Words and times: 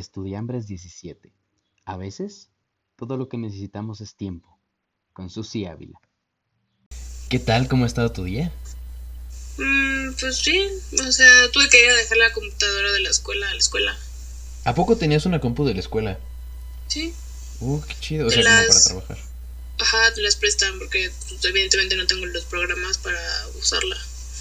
Estudiambres 0.00 0.66
17. 0.66 1.32
A 1.86 1.96
veces, 1.96 2.50
todo 2.96 3.16
lo 3.16 3.30
que 3.30 3.38
necesitamos 3.38 4.02
es 4.02 4.14
tiempo. 4.14 4.58
Con 5.14 5.30
Susi 5.30 5.64
Ávila. 5.64 5.98
¿Qué 7.30 7.38
tal? 7.38 7.66
¿Cómo 7.66 7.84
ha 7.84 7.86
estado 7.86 8.12
tu 8.12 8.24
día? 8.24 8.52
Mm, 9.56 10.12
pues 10.20 10.44
bien, 10.44 10.70
o 11.08 11.10
sea, 11.12 11.50
tuve 11.50 11.70
que 11.70 11.82
ir 11.82 11.90
a 11.90 11.96
dejar 11.96 12.18
la 12.18 12.30
computadora 12.34 12.92
de 12.92 13.00
la 13.00 13.08
escuela 13.08 13.48
a 13.48 13.52
la 13.52 13.58
escuela. 13.58 13.96
¿A 14.64 14.74
poco 14.74 14.96
tenías 14.96 15.24
una 15.24 15.40
compu 15.40 15.64
de 15.64 15.72
la 15.72 15.80
escuela? 15.80 16.18
Sí. 16.88 17.14
Uh, 17.60 17.80
qué 17.80 17.94
chido. 17.98 18.26
O 18.26 18.30
De 18.30 18.36
sea, 18.36 18.44
como 18.44 18.54
las- 18.54 18.68
para 18.68 18.84
trabajar. 19.00 19.18
Ajá, 19.78 20.14
te 20.14 20.20
las 20.20 20.36
prestan 20.36 20.78
porque 20.78 21.10
pues, 21.30 21.42
evidentemente 21.46 21.96
no 21.96 22.06
tengo 22.06 22.26
los 22.26 22.44
programas 22.44 22.98
para 22.98 23.18
usarla. 23.58 23.96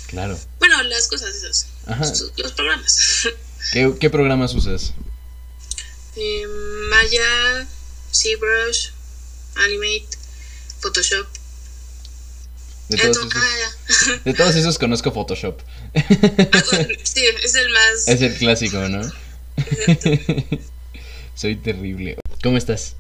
Claro. 0.08 0.38
Bueno, 0.60 0.84
las 0.84 1.08
cosas 1.08 1.34
esas. 1.34 1.68
Ajá. 1.86 2.06
Los, 2.10 2.34
los 2.36 2.52
programas. 2.52 3.28
¿Qué, 3.72 3.96
qué 4.00 4.10
programas 4.10 4.54
usas? 4.54 4.94
Eh, 6.16 6.48
Maya, 6.90 7.68
ZBrush, 8.14 8.90
Animate, 9.56 10.18
Photoshop. 10.80 11.28
De 12.88 12.98
todos, 12.98 13.18
esos, 13.18 13.36
ah, 13.36 14.22
de 14.24 14.34
todos 14.34 14.56
esos 14.56 14.78
conozco 14.78 15.12
Photoshop. 15.12 15.60
Ah, 15.96 16.64
sí, 17.04 17.26
es 17.44 17.56
el 17.56 17.70
más. 17.70 18.08
Es 18.08 18.22
el 18.22 18.36
clásico, 18.36 18.78
¿no? 18.90 19.02
Exacto. 19.58 20.10
Soy 21.36 21.56
terrible. 21.56 22.18
¿Cómo 22.44 22.58
estás? 22.58 22.96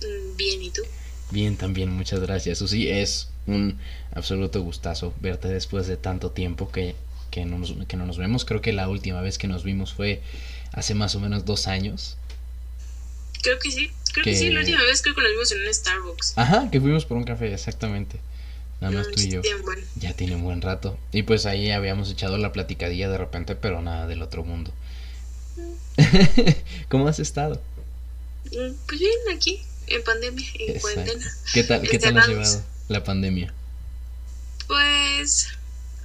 Mm, 0.00 0.36
Bien, 0.36 0.62
¿y 0.62 0.70
tú? 0.70 0.82
Bien, 1.30 1.56
también, 1.56 1.90
muchas 1.90 2.20
gracias. 2.20 2.58
Susi, 2.58 2.88
es 2.88 3.28
un 3.46 3.78
absoluto 4.12 4.62
gustazo 4.62 5.14
verte 5.20 5.48
después 5.48 5.86
de 5.86 5.96
tanto 5.96 6.32
tiempo 6.32 6.70
que, 6.70 6.94
que, 7.30 7.44
no 7.44 7.58
nos, 7.58 7.74
que 7.86 7.96
no 7.96 8.04
nos 8.04 8.18
vemos. 8.18 8.44
Creo 8.44 8.60
que 8.60 8.72
la 8.72 8.88
última 8.88 9.20
vez 9.20 9.38
que 9.38 9.46
nos 9.46 9.62
vimos 9.62 9.94
fue 9.94 10.22
hace 10.72 10.94
más 10.94 11.14
o 11.14 11.20
menos 11.20 11.44
dos 11.44 11.66
años. 11.66 12.16
Creo 13.42 13.58
que 13.58 13.70
sí. 13.70 13.90
Creo 14.12 14.24
Que- 14.24 14.30
que 14.32 14.36
sí, 14.36 14.50
la 14.50 14.60
última 14.60 14.82
vez 14.82 15.02
creo 15.02 15.14
que 15.14 15.22
nos 15.22 15.30
vimos 15.30 15.52
en 15.52 15.62
un 15.66 15.72
Starbucks. 15.74 16.32
Ajá, 16.36 16.70
que 16.70 16.80
fuimos 16.80 17.04
por 17.04 17.16
un 17.16 17.24
café, 17.24 17.52
exactamente. 17.52 18.18
Nada 18.80 18.94
más 18.94 19.10
tú 19.10 19.20
y 19.20 19.28
yo. 19.30 19.42
Ya 19.96 20.14
tiene 20.14 20.36
un 20.36 20.42
buen 20.44 20.62
rato. 20.62 20.96
Y 21.12 21.22
pues 21.24 21.46
ahí 21.46 21.70
habíamos 21.70 22.10
echado 22.10 22.38
la 22.38 22.52
platicadilla 22.52 23.08
de 23.08 23.18
repente, 23.18 23.54
pero 23.56 23.82
nada 23.82 24.06
del 24.06 24.22
otro 24.22 24.44
mundo. 24.44 24.72
¿Cómo 26.88 27.08
has 27.08 27.18
estado? 27.18 27.60
Mm, 28.46 28.72
Pues 28.86 29.00
bien, 29.00 29.12
aquí, 29.34 29.60
en 29.88 30.02
pandemia, 30.04 30.48
en 30.54 30.76
Exacto. 30.76 30.80
cuarentena. 30.80 31.32
¿Qué 31.52 31.64
tal, 31.64 31.82
qué 31.88 31.98
tal 31.98 32.18
has 32.18 32.28
llevado 32.28 32.62
la 32.88 33.04
pandemia? 33.04 33.52
Pues 34.66 35.48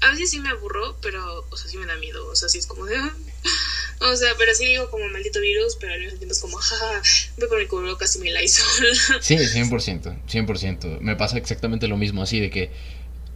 a 0.01 0.09
veces 0.11 0.31
sí 0.31 0.39
me 0.39 0.49
aburro, 0.49 0.97
pero, 1.01 1.45
o 1.49 1.57
sea, 1.57 1.69
sí 1.69 1.77
me 1.77 1.85
da 1.85 1.95
miedo. 1.97 2.27
O 2.27 2.35
sea, 2.35 2.49
sí 2.49 2.57
es 2.57 2.67
como 2.67 2.85
de. 2.85 2.97
O 4.05 4.15
sea, 4.17 4.33
pero 4.37 4.53
sí 4.53 4.65
digo 4.65 4.89
como 4.89 5.07
maldito 5.07 5.39
virus, 5.39 5.77
pero 5.79 5.93
al 5.93 5.99
mismo 6.01 6.17
tiempo 6.17 6.33
es 6.33 6.39
como, 6.39 6.57
jaja, 6.57 7.01
voy 7.37 7.47
con 7.47 7.59
el 7.61 7.67
cubrebocas 7.67 8.15
y 8.17 8.19
me 8.19 8.31
la 8.31 8.43
hizo. 8.43 8.63
Sí, 9.21 9.35
100%, 9.35 10.17
100%. 10.27 10.99
Me 10.99 11.15
pasa 11.15 11.37
exactamente 11.37 11.87
lo 11.87 11.95
mismo, 11.95 12.21
así 12.21 12.39
de 12.39 12.49
que 12.49 12.71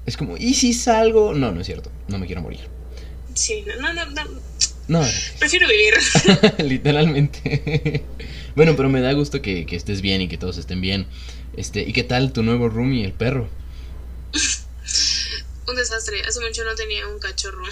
es 0.05 0.17
como, 0.17 0.35
¿y 0.35 0.53
si 0.55 0.73
salgo? 0.73 1.33
No, 1.33 1.51
no 1.51 1.61
es 1.61 1.67
cierto, 1.67 1.89
no 2.07 2.19
me 2.19 2.25
quiero 2.25 2.41
morir. 2.41 2.59
Sí, 3.33 3.63
no, 3.65 3.93
no, 3.93 4.05
no, 4.05 4.05
no, 4.11 4.41
No, 4.87 5.07
prefiero 5.39 5.67
vivir. 5.69 5.93
literalmente. 6.65 8.03
bueno, 8.55 8.75
pero 8.75 8.89
me 8.89 8.99
da 8.99 9.13
gusto 9.13 9.41
que, 9.41 9.65
que 9.65 9.75
estés 9.77 10.01
bien 10.01 10.21
y 10.21 10.27
que 10.27 10.37
todos 10.37 10.57
estén 10.57 10.81
bien. 10.81 11.07
Este, 11.55 11.81
¿y 11.81 11.93
qué 11.93 12.03
tal 12.03 12.33
tu 12.33 12.43
nuevo 12.43 12.67
roomie, 12.67 13.05
el 13.05 13.13
perro? 13.13 13.49
Un 15.67 15.75
desastre. 15.75 16.21
Hace 16.27 16.41
mucho 16.41 16.63
no 16.65 16.75
tenía 16.75 17.07
un 17.07 17.19
cachorro. 17.19 17.63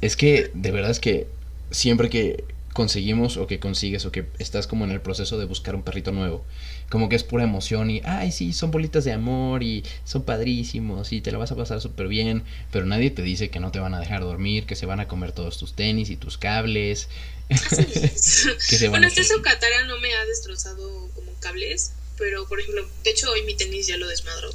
Es 0.00 0.16
que, 0.16 0.50
de 0.52 0.70
verdad 0.70 0.90
es 0.90 1.00
que 1.00 1.28
siempre 1.74 2.08
que 2.08 2.44
conseguimos 2.74 3.36
o 3.36 3.46
que 3.46 3.60
consigues 3.60 4.04
o 4.04 4.10
que 4.10 4.26
estás 4.38 4.66
como 4.66 4.84
en 4.84 4.90
el 4.90 5.00
proceso 5.00 5.38
de 5.38 5.46
buscar 5.46 5.76
un 5.76 5.82
perrito 5.82 6.10
nuevo, 6.10 6.44
como 6.90 7.08
que 7.08 7.16
es 7.16 7.22
pura 7.22 7.44
emoción 7.44 7.90
y, 7.90 8.02
ay, 8.04 8.32
sí, 8.32 8.52
son 8.52 8.72
bolitas 8.72 9.04
de 9.04 9.12
amor 9.12 9.62
y 9.62 9.84
son 10.04 10.24
padrísimos 10.24 11.12
y 11.12 11.20
te 11.20 11.30
la 11.30 11.38
vas 11.38 11.52
a 11.52 11.56
pasar 11.56 11.80
súper 11.80 12.08
bien, 12.08 12.42
pero 12.72 12.84
nadie 12.84 13.10
te 13.10 13.22
dice 13.22 13.48
que 13.48 13.60
no 13.60 13.70
te 13.70 13.78
van 13.78 13.94
a 13.94 14.00
dejar 14.00 14.22
dormir, 14.22 14.66
que 14.66 14.74
se 14.74 14.86
van 14.86 15.00
a 15.00 15.08
comer 15.08 15.32
todos 15.32 15.56
tus 15.56 15.74
tenis 15.74 16.10
y 16.10 16.16
tus 16.16 16.36
cables. 16.36 17.08
Así 17.48 17.86
es. 17.94 18.48
Que 18.68 18.76
se 18.76 18.88
van 18.88 19.00
bueno, 19.00 19.06
a 19.06 19.20
eso 19.20 19.40
Katara 19.42 19.84
no 19.86 19.98
me 20.00 20.12
ha 20.12 20.24
destrozado 20.26 21.08
como 21.14 21.32
cables, 21.40 21.92
pero 22.18 22.46
por 22.48 22.58
ejemplo, 22.60 22.86
de 23.04 23.10
hecho 23.10 23.30
hoy 23.30 23.42
mi 23.44 23.54
tenis 23.54 23.86
ya 23.86 23.96
lo 23.96 24.08
desmadró. 24.08 24.50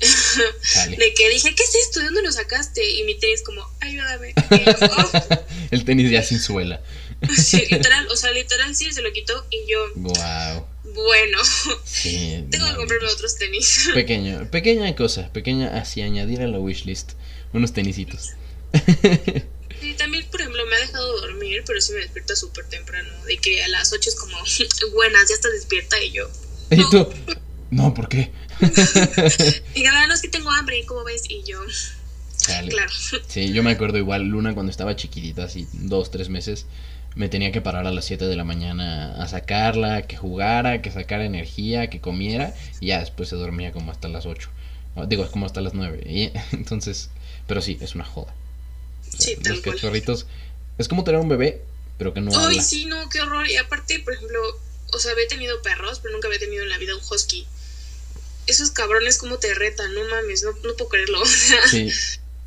De 0.98 1.14
que 1.14 1.28
dije, 1.30 1.54
¿qué 1.54 1.62
es 1.62 1.74
esto? 1.74 2.00
¿De 2.00 2.06
dónde 2.06 2.22
lo 2.22 2.32
sacaste? 2.32 2.88
Y 2.88 3.04
mi 3.04 3.18
tenis 3.18 3.42
como, 3.42 3.66
ayúdame. 3.80 4.34
Yo, 4.50 4.72
"Oh". 4.80 5.10
El 5.70 5.84
tenis 5.84 6.10
ya 6.10 6.22
sin 6.22 6.40
suela. 6.40 6.80
Sí, 7.36 7.62
literal, 7.70 8.06
o 8.08 8.16
sea, 8.16 8.30
literal 8.32 8.76
sí 8.76 8.92
se 8.92 9.00
lo 9.00 9.10
quitó 9.12 9.46
y 9.50 9.70
yo, 9.70 9.78
Wow. 9.94 10.66
bueno, 10.92 11.38
Sí. 11.84 12.44
tengo 12.50 12.66
que 12.70 12.76
comprarme 12.76 13.08
otros 13.08 13.36
tenis. 13.36 13.88
Pequeño, 13.94 14.50
pequeña 14.50 14.94
cosa, 14.94 15.32
pequeña 15.32 15.78
así 15.80 16.02
añadir 16.02 16.42
a 16.42 16.46
la 16.46 16.58
wishlist. 16.58 17.12
Unos 17.54 17.72
tenisitos. 17.72 18.32
Y 19.82 19.94
también, 19.94 20.26
por 20.30 20.40
ejemplo, 20.42 20.64
me 20.66 20.76
ha 20.76 20.80
dejado 20.80 21.20
dormir, 21.22 21.62
pero 21.66 21.80
sí 21.80 21.92
me 21.92 22.00
despierta 22.00 22.36
súper 22.36 22.66
temprano. 22.66 23.08
De 23.24 23.38
que 23.38 23.62
a 23.64 23.68
las 23.68 23.92
8 23.92 24.10
es 24.10 24.16
como, 24.16 24.36
buenas, 24.92 25.28
ya 25.28 25.34
estás 25.36 25.52
despierta. 25.52 26.02
Y 26.02 26.12
yo, 26.12 26.28
¿Y 26.70 26.82
tú? 26.90 27.08
No, 27.76 27.92
¿por 27.94 28.08
qué? 28.08 28.30
y 29.74 29.82
no, 29.82 30.06
no 30.06 30.14
es 30.14 30.22
que 30.22 30.28
tengo 30.28 30.50
hambre, 30.50 30.84
¿cómo 30.86 31.04
ves? 31.04 31.22
Y 31.28 31.42
yo, 31.44 31.60
Chale. 32.38 32.70
claro. 32.70 32.90
Sí, 33.28 33.52
yo 33.52 33.62
me 33.62 33.70
acuerdo 33.72 33.98
igual, 33.98 34.22
Luna 34.24 34.54
cuando 34.54 34.70
estaba 34.70 34.96
chiquitita, 34.96 35.44
así 35.44 35.66
dos, 35.72 36.10
tres 36.10 36.28
meses, 36.28 36.66
me 37.14 37.28
tenía 37.28 37.52
que 37.52 37.60
parar 37.60 37.86
a 37.86 37.90
las 37.92 38.04
7 38.06 38.26
de 38.26 38.36
la 38.36 38.44
mañana 38.44 39.22
a 39.22 39.28
sacarla, 39.28 40.02
que 40.02 40.16
jugara, 40.16 40.82
que 40.82 40.90
sacara 40.90 41.24
energía, 41.24 41.88
que 41.90 42.00
comiera, 42.00 42.54
y 42.80 42.88
ya 42.88 43.00
después 43.00 43.28
se 43.28 43.36
dormía 43.36 43.72
como 43.72 43.90
hasta 43.92 44.08
las 44.08 44.26
8. 44.26 44.50
Digo, 45.08 45.30
como 45.30 45.44
hasta 45.46 45.60
las 45.60 45.74
9. 45.74 46.02
Y, 46.06 46.30
entonces, 46.52 47.10
pero 47.46 47.60
sí, 47.62 47.78
es 47.80 47.94
una 47.94 48.04
joda. 48.04 48.34
O 49.08 49.10
sea, 49.12 49.20
Sí, 49.20 49.36
los 49.44 49.60
cual. 49.60 49.74
cachorritos, 49.76 50.26
es 50.78 50.88
como 50.88 51.04
tener 51.04 51.20
un 51.20 51.28
bebé, 51.28 51.62
pero 51.98 52.12
que 52.14 52.20
no 52.20 52.30
Ay, 52.38 52.44
habla. 52.46 52.62
sí, 52.62 52.84
no, 52.86 53.08
qué 53.08 53.20
horror. 53.20 53.46
Y 53.48 53.56
aparte, 53.56 53.98
por 54.00 54.12
ejemplo, 54.14 54.40
o 54.92 54.98
sea, 54.98 55.12
había 55.12 55.26
tenido 55.26 55.60
perros, 55.62 56.00
pero 56.02 56.12
nunca 56.14 56.28
había 56.28 56.38
tenido 56.40 56.62
en 56.64 56.68
la 56.70 56.78
vida 56.78 56.94
un 56.94 57.02
husky. 57.10 57.46
Esos 58.46 58.70
cabrones 58.70 59.18
como 59.18 59.38
te 59.38 59.54
retan, 59.54 59.92
no 59.94 60.04
mames, 60.04 60.42
no, 60.42 60.52
no 60.52 60.74
puedo 60.74 60.88
creerlo. 60.88 61.20
O 61.22 61.26
sea, 61.26 61.66
Sí, 61.68 61.90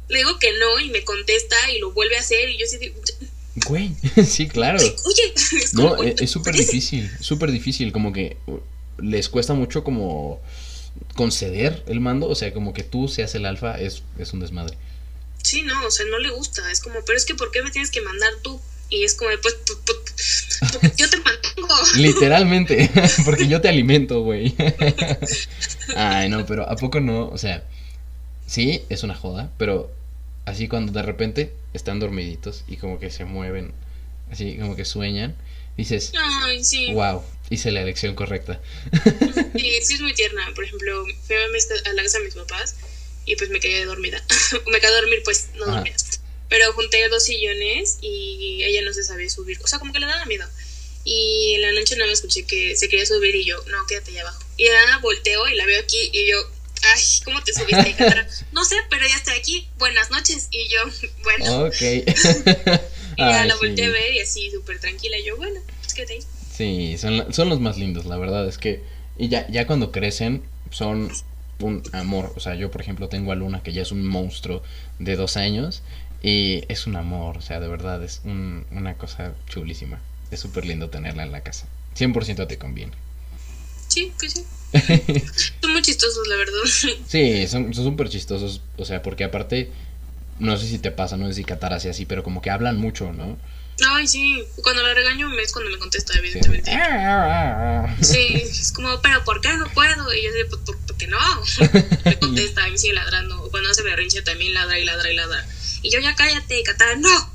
le 0.10 0.18
digo 0.20 0.40
que 0.40 0.58
no 0.58 0.80
y 0.80 0.90
me 0.90 1.04
contesta 1.04 1.56
y 1.72 1.80
lo 1.80 1.92
vuelve 1.92 2.18
a 2.18 2.22
hacer 2.22 2.50
y 2.50 2.58
yo 2.58 2.66
así 2.66 2.78
de, 2.78 2.94
güey, 3.68 3.96
sí, 4.26 4.48
claro. 4.48 4.80
oye, 4.80 5.34
es 5.36 5.74
No, 5.74 5.96
como, 5.96 6.04
es 6.04 6.22
es 6.22 6.32
súper 6.32 6.56
difícil, 6.56 7.12
súper 7.20 7.52
difícil, 7.52 7.92
como 7.92 8.12
que 8.14 8.38
les 8.98 9.30
cuesta 9.30 9.54
mucho 9.54 9.84
como 9.84 10.42
conceder 11.16 11.84
el 11.88 12.00
mando, 12.00 12.28
o 12.28 12.36
sea, 12.36 12.54
como 12.54 12.74
que 12.74 12.84
tú 12.84 13.08
seas 13.08 13.36
el 13.36 13.46
alfa 13.46 13.80
es, 13.80 14.04
es 14.18 14.34
un 14.34 14.40
desmadre. 14.40 14.78
Sí, 15.44 15.62
no, 15.62 15.86
o 15.86 15.92
sea, 15.92 16.06
no 16.08 16.20
le 16.20 16.30
gusta. 16.32 16.70
Es 16.72 16.82
como, 16.82 17.04
pero 17.06 17.18
es 17.18 17.26
que 17.26 17.36
¿por 17.36 17.52
qué 17.52 17.62
me 17.62 17.72
tienes 17.72 17.92
que 17.92 18.02
mandar 18.02 18.32
tú? 18.42 18.60
Y 18.90 19.04
es 19.04 19.14
como, 19.16 19.30
pues, 19.42 19.56
pues, 19.66 19.80
pues, 19.86 20.96
yo 20.98 21.10
te. 21.10 21.18
Literalmente, 21.98 22.90
porque 23.26 23.48
yo 23.48 23.62
te 23.62 23.70
alimento, 23.70 24.22
güey. 24.22 24.56
Ay, 25.96 26.30
no, 26.30 26.46
pero 26.46 26.70
¿a 26.70 26.76
poco 26.76 27.00
no? 27.00 27.30
O 27.30 27.38
sea, 27.38 27.64
sí, 28.48 28.84
es 28.90 29.04
una 29.04 29.16
joda, 29.16 29.52
pero 29.58 29.92
así 30.46 30.68
cuando 30.68 30.92
de 30.92 31.04
repente 31.04 31.54
están 31.74 32.00
dormiditos 32.00 32.64
y 32.68 32.78
como 32.78 33.00
que 33.00 33.12
se 33.12 33.26
mueven, 33.26 33.74
así 34.32 34.58
como 34.58 34.76
que 34.76 34.86
sueñan, 34.86 35.36
dices, 35.78 36.12
Ay, 36.44 36.64
sí. 36.64 36.94
wow, 36.94 37.24
hice 37.50 37.72
la 37.72 37.82
elección 37.82 38.16
correcta. 38.16 38.60
Sí, 39.56 39.80
sí 39.82 39.94
es 39.96 40.02
muy 40.02 40.14
tierna. 40.14 40.42
Por 40.56 40.64
ejemplo, 40.64 41.06
fui 41.26 41.36
a 41.36 41.94
la 41.94 42.04
casa 42.04 42.20
de 42.20 42.26
mis 42.26 42.36
papás 42.36 42.76
y 43.26 43.36
pues 43.36 43.50
me 43.50 43.60
quedé 43.60 43.86
dormida. 43.86 44.24
me 44.72 44.80
quedé 44.80 44.92
a 44.92 45.02
dormir, 45.02 45.22
pues, 45.24 45.50
no 45.56 45.66
dormida. 45.66 45.96
Pero 46.50 46.74
junté 46.74 47.08
dos 47.10 47.24
sillones 47.24 48.00
y 48.02 48.64
ella 48.64 48.82
no 48.82 48.92
se 48.92 49.04
sabía 49.04 49.30
subir. 49.30 49.60
O 49.64 49.68
sea, 49.68 49.78
como 49.78 49.94
que 49.94 50.00
le 50.00 50.08
daba 50.08 50.26
miedo. 50.26 50.46
Y 51.06 51.54
en 51.56 51.62
la 51.62 51.72
noche 51.74 51.96
no 51.96 52.06
me 52.06 52.12
escuché 52.12 52.46
que 52.46 52.76
se 52.76 52.90
quería 52.90 53.06
subir 53.06 53.34
y 53.36 53.46
yo, 53.46 53.58
no, 53.72 53.78
quédate 53.88 54.12
allá 54.12 54.22
abajo. 54.22 54.44
Y 54.58 54.66
de 54.66 54.72
nada 54.72 54.98
volteo 55.00 55.48
y 55.48 55.56
la 55.56 55.66
veo 55.66 55.82
aquí 55.82 55.98
y 56.14 56.30
yo, 56.30 56.38
ay, 56.94 57.02
¿cómo 57.26 57.42
te 57.44 57.54
subiste? 57.54 57.96
No 58.52 58.66
sé, 58.66 58.76
pero 58.90 59.08
ya 59.08 59.16
estoy 59.16 59.38
aquí. 59.38 59.68
Buenas 59.78 60.12
noches. 60.12 60.48
Y 60.52 60.68
yo, 60.68 60.80
bueno. 61.24 61.66
Ok. 61.68 61.82
y 61.82 63.22
ya 63.22 63.42
Ay, 63.42 63.48
la 63.48 63.54
sí. 63.56 63.60
volteé 63.60 63.86
a 63.86 63.90
ver 63.90 64.14
y 64.14 64.20
así 64.20 64.52
súper 64.52 64.80
tranquila. 64.80 65.18
Y 65.18 65.24
yo, 65.26 65.38
bueno, 65.38 65.60
pues 65.82 65.94
quédate 65.94 66.14
ahí. 66.14 66.24
Sí, 66.56 66.98
son, 66.98 67.34
son 67.34 67.48
los 67.50 67.60
más 67.62 67.78
lindos, 67.78 68.06
la 68.06 68.18
verdad 68.18 68.46
es 68.48 68.58
que 68.58 68.82
y 69.18 69.30
ya, 69.30 69.48
ya 69.50 69.66
cuando 69.66 69.92
crecen 69.94 70.44
son 70.72 71.10
un 71.60 71.84
amor. 71.94 72.34
O 72.36 72.40
sea, 72.42 72.56
yo 72.56 72.70
por 72.72 72.82
ejemplo 72.82 73.08
tengo 73.08 73.32
a 73.32 73.36
Luna 73.36 73.64
que 73.64 73.72
ya 73.72 73.82
es 73.82 73.92
un 73.94 74.06
monstruo 74.06 74.62
de 75.00 75.16
dos 75.16 75.38
años 75.38 75.82
y 76.22 76.64
es 76.68 76.86
un 76.88 76.98
amor, 76.98 77.38
o 77.38 77.42
sea, 77.42 77.62
de 77.62 77.68
verdad 77.70 78.04
es 78.04 78.22
un- 78.26 78.66
una 78.72 78.96
cosa 78.96 79.34
chulísima. 79.48 80.02
Es 80.32 80.40
súper 80.40 80.66
lindo 80.66 80.90
tenerla 80.90 81.24
en 81.24 81.32
la 81.32 81.42
casa. 81.42 81.68
100% 81.98 82.48
te 82.48 82.58
conviene. 82.58 82.94
Sí, 83.88 84.12
pues 84.20 84.34
sí. 84.34 84.46
Son 85.62 85.72
muy 85.72 85.82
chistosos, 85.82 86.28
la 86.28 86.36
verdad. 86.36 86.54
Sí, 87.08 87.48
son 87.48 87.74
son 87.74 87.86
súper 87.86 88.10
chistosos, 88.10 88.62
o 88.78 88.86
sea, 88.86 89.02
porque 89.02 89.24
aparte, 89.24 89.72
no 90.38 90.58
sé 90.58 90.68
si 90.68 90.78
te 90.78 90.92
pasa, 90.92 91.18
no 91.18 91.28
sé 91.28 91.34
si 91.34 91.44
Katara 91.44 91.80
sea 91.80 91.92
así, 91.92 92.06
pero 92.06 92.24
como 92.24 92.42
que 92.42 92.52
hablan 92.52 92.78
mucho, 92.78 93.12
¿no? 93.12 93.38
Ay, 93.88 94.08
sí. 94.08 94.44
Cuando 94.62 94.84
la 94.84 94.94
regaño 94.94 95.32
es 95.40 95.54
cuando 95.54 95.72
me 95.72 95.78
contesta, 95.78 96.18
evidentemente. 96.18 96.72
Sí, 98.02 98.34
es 98.36 98.72
como, 98.72 99.02
pero 99.02 99.24
¿por 99.24 99.42
qué 99.42 99.54
no 99.54 99.68
puedo? 99.70 100.14
Y 100.14 100.24
yo 100.24 100.34
digo, 100.34 100.50
pues, 100.50 100.78
¿por, 100.86 100.98
qué 100.98 101.08
no? 101.08 101.18
Me 102.06 102.20
contesta, 102.20 102.68
y 102.68 102.72
me 102.72 102.78
sigue 102.78 102.94
ladrando. 102.94 103.42
O 103.42 103.50
cuando 103.50 103.70
hace 103.70 103.84
berrinche 103.84 104.22
también 104.22 104.54
ladra 104.54 104.78
y 104.78 104.86
ladra 104.86 105.12
y 105.12 105.16
ladra. 105.16 105.46
Y 105.82 105.90
yo, 105.90 106.00
ya 106.00 106.16
cállate, 106.16 106.62
Catara, 106.64 106.96
no. 106.98 107.34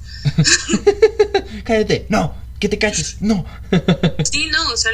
cállate, 1.65 2.07
no, 2.09 2.35
que 2.65 2.71
te 2.71 2.79
calles, 2.79 3.19
no. 3.21 3.45
sí, 4.25 4.47
no, 4.47 4.73
o 4.73 4.77
sea, 4.79 4.91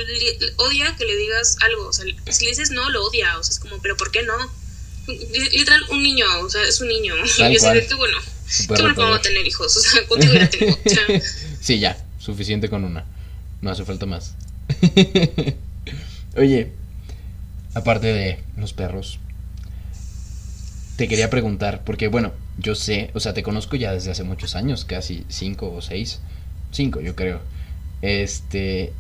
odia 0.56 0.96
que 0.96 1.04
le 1.04 1.16
digas 1.16 1.56
algo. 1.60 1.86
O 1.86 1.92
sea, 1.92 2.04
si 2.28 2.44
le 2.44 2.50
dices 2.50 2.72
no, 2.72 2.90
lo 2.90 3.06
odia. 3.06 3.38
O 3.38 3.44
sea, 3.44 3.52
es 3.52 3.60
como, 3.60 3.80
pero 3.80 3.96
¿por 3.96 4.10
qué 4.10 4.24
no? 4.24 4.34
Literal, 5.06 5.80
un 5.90 6.02
niño, 6.02 6.26
o 6.40 6.50
sea, 6.50 6.64
es 6.64 6.80
un 6.80 6.88
niño. 6.88 7.14
y 7.24 7.54
yo 7.54 7.60
sé 7.60 7.86
que 7.86 7.94
bueno 7.94 8.16
Super 8.48 8.76
¿Qué 8.78 8.82
vamos 8.82 9.20
a 9.20 9.22
tener 9.22 9.46
hijos? 9.46 9.76
O 9.76 9.80
sea, 9.80 10.04
contigo 10.08 10.34
ya 10.34 10.50
tengo. 10.50 10.76
sí, 11.60 11.78
ya. 11.78 11.96
Suficiente 12.18 12.68
con 12.68 12.82
una. 12.82 13.04
No 13.62 13.70
hace 13.70 13.84
falta 13.84 14.04
más. 14.04 14.34
Oye, 16.36 16.72
aparte 17.74 18.08
de 18.08 18.40
los 18.56 18.72
perros, 18.72 19.20
te 20.96 21.06
quería 21.06 21.30
preguntar, 21.30 21.84
porque 21.84 22.08
bueno, 22.08 22.32
yo 22.58 22.74
sé, 22.74 23.12
o 23.14 23.20
sea, 23.20 23.32
te 23.32 23.44
conozco 23.44 23.76
ya 23.76 23.92
desde 23.92 24.10
hace 24.10 24.24
muchos 24.24 24.56
años, 24.56 24.84
casi 24.84 25.24
cinco 25.28 25.72
o 25.72 25.80
seis. 25.80 26.18
Cinco, 26.72 27.00
yo 27.00 27.14
creo. 27.16 27.40
Este. 28.02 28.92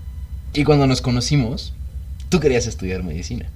Y 0.52 0.64
cuando 0.64 0.86
nos 0.86 1.00
conocimos, 1.00 1.72
tú 2.28 2.40
querías 2.40 2.66
estudiar 2.66 3.02
medicina. 3.02 3.48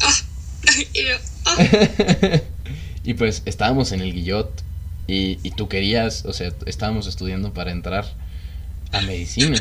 Ah, 0.00 0.14
y, 0.92 1.04
yo, 1.04 1.16
ah. 1.46 2.40
y 3.04 3.14
pues 3.14 3.42
estábamos 3.46 3.92
en 3.92 4.00
el 4.00 4.12
Guillot 4.12 4.62
y, 5.06 5.36
tú 5.52 5.68
querías, 5.68 6.24
o 6.24 6.32
sea, 6.32 6.52
estábamos 6.66 7.08
estudiando 7.08 7.52
para 7.52 7.72
entrar 7.72 8.06
a 8.92 9.00
medicina. 9.00 9.58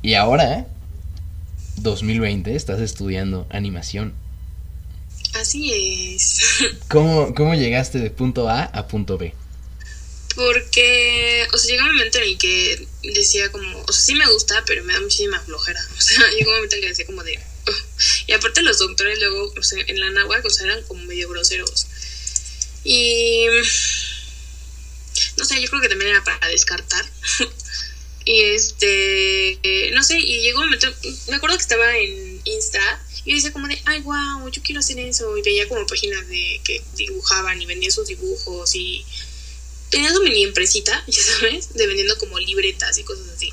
Y 0.00 0.14
ahora, 0.14 0.68
2020, 1.76 2.54
estás 2.54 2.80
estudiando 2.80 3.48
animación. 3.50 4.12
Así 5.40 5.72
es. 5.72 6.40
¿Cómo, 6.88 7.34
¿Cómo 7.34 7.54
llegaste 7.54 7.98
de 7.98 8.10
punto 8.10 8.48
A 8.48 8.62
a 8.62 8.86
punto 8.86 9.18
B? 9.18 9.34
Porque, 10.34 11.46
o 11.52 11.58
sea, 11.58 11.70
llega 11.70 11.84
un 11.84 11.92
momento 11.92 12.18
en 12.18 12.24
el 12.24 12.38
que 12.38 12.86
decía 13.02 13.52
como, 13.52 13.80
o 13.82 13.92
sea, 13.92 14.02
sí 14.02 14.14
me 14.14 14.30
gusta, 14.30 14.64
pero 14.66 14.82
me 14.84 14.92
da 14.92 15.00
muchísima 15.00 15.40
flojera. 15.40 15.80
O 15.96 16.00
sea, 16.00 16.30
llegó 16.30 16.50
un 16.50 16.56
momento 16.56 16.76
en 16.76 16.78
el 16.78 16.84
que 16.84 16.88
decía 16.90 17.06
como 17.06 17.22
de... 17.22 17.38
Y 18.26 18.32
aparte 18.32 18.62
los 18.62 18.78
doctores 18.78 19.18
luego, 19.18 19.52
o 19.56 19.62
sea, 19.62 19.82
en 19.86 20.00
la 20.00 20.10
náhuatl, 20.10 20.46
o 20.46 20.50
sea, 20.50 20.66
eran 20.66 20.82
como 20.84 21.04
medio 21.04 21.28
groseros. 21.28 21.86
Y 22.82 23.46
no 25.36 25.44
sé, 25.44 25.60
yo 25.60 25.68
creo 25.68 25.80
que 25.80 25.88
también 25.88 26.10
era 26.10 26.24
para 26.24 26.48
descartar. 26.48 27.04
y 28.24 28.42
este, 28.42 29.90
no 29.94 30.02
sé, 30.02 30.18
y 30.18 30.40
llegó 30.40 30.60
un 30.60 30.66
momento, 30.66 30.92
me 31.28 31.36
acuerdo 31.36 31.56
que 31.56 31.62
estaba 31.62 31.96
en 31.96 32.40
Insta 32.44 33.02
y 33.24 33.34
decía 33.34 33.52
como 33.52 33.68
de, 33.68 33.80
ay, 33.86 34.00
wow, 34.00 34.48
yo 34.50 34.62
quiero 34.62 34.80
hacer 34.80 34.98
eso. 34.98 35.36
Y 35.38 35.42
veía 35.42 35.68
como 35.68 35.86
páginas 35.86 36.28
de 36.28 36.60
que 36.64 36.82
dibujaban 36.94 37.60
y 37.60 37.66
vendían 37.66 37.92
sus 37.92 38.06
dibujos 38.06 38.74
y 38.74 39.04
tenía 39.94 40.12
su 40.12 40.22
mini 40.22 40.42
empresita, 40.42 41.04
ya 41.06 41.22
sabes, 41.22 41.72
de 41.72 41.86
vendiendo 41.86 42.18
como 42.18 42.38
libretas 42.38 42.98
y 42.98 43.04
cosas 43.04 43.28
así. 43.28 43.52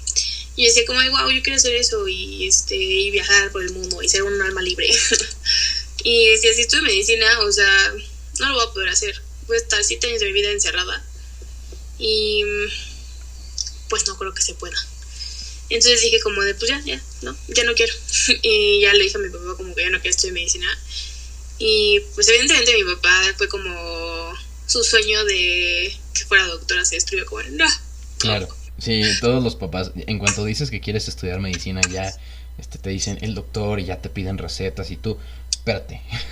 Y 0.55 0.65
decía 0.65 0.85
como, 0.85 0.99
ay, 0.99 1.09
wow, 1.09 1.29
yo 1.29 1.41
quiero 1.43 1.57
hacer 1.57 1.75
eso 1.75 2.07
y, 2.07 2.47
este, 2.47 2.75
y 2.75 3.11
viajar 3.11 3.51
por 3.51 3.63
el 3.63 3.71
mundo 3.71 4.01
y 4.01 4.09
ser 4.09 4.23
un 4.23 4.41
alma 4.41 4.61
libre. 4.61 4.89
y 6.03 6.29
decía, 6.29 6.53
si 6.53 6.61
estuve 6.61 6.81
medicina, 6.81 7.39
o 7.41 7.51
sea, 7.51 7.93
no 8.39 8.49
lo 8.49 8.55
voy 8.55 8.65
a 8.67 8.73
poder 8.73 8.89
hacer. 8.89 9.21
Voy 9.47 9.55
a 9.55 9.59
estar 9.59 9.83
siete 9.83 10.07
años 10.07 10.19
de 10.19 10.25
mi 10.27 10.33
vida 10.33 10.51
encerrada 10.51 11.05
y 11.97 12.43
pues 13.89 14.07
no 14.07 14.17
creo 14.17 14.33
que 14.33 14.41
se 14.41 14.55
pueda. 14.55 14.77
Entonces 15.69 16.01
dije 16.01 16.19
como 16.21 16.41
de, 16.41 16.55
pues 16.55 16.69
ya, 16.69 16.81
ya, 16.83 17.01
no, 17.21 17.37
ya 17.49 17.63
no 17.63 17.75
quiero. 17.75 17.93
y 18.41 18.81
ya 18.81 18.93
le 18.93 19.03
dije 19.03 19.17
a 19.17 19.19
mi 19.21 19.29
papá 19.29 19.55
como 19.57 19.75
que 19.75 19.83
ya 19.83 19.89
no 19.89 20.01
quiero 20.01 20.15
estudiar 20.15 20.33
medicina. 20.33 20.67
Y 21.59 21.99
pues 22.15 22.27
evidentemente 22.27 22.75
mi 22.75 22.95
papá 22.95 23.35
fue 23.37 23.47
como 23.47 24.33
su 24.71 24.83
sueño 24.83 25.23
de 25.25 25.93
que 26.13 26.23
fuera 26.25 26.45
doctora 26.47 26.85
se 26.85 26.95
destruyó 26.95 27.25
como, 27.25 27.41
no. 27.51 27.65
Claro, 28.19 28.47
sí, 28.77 29.03
todos 29.19 29.43
los 29.43 29.55
papás, 29.55 29.91
en 29.95 30.19
cuanto 30.19 30.45
dices 30.45 30.69
que 30.69 30.79
quieres 30.79 31.07
estudiar 31.07 31.39
medicina 31.39 31.81
ya 31.89 32.15
este, 32.57 32.77
te 32.77 32.89
dicen 32.89 33.17
el 33.21 33.33
doctor 33.33 33.79
y 33.79 33.85
ya 33.85 33.97
te 33.97 34.09
piden 34.09 34.37
recetas 34.37 34.91
y 34.91 34.97
tú, 34.97 35.17
espérate. 35.49 36.01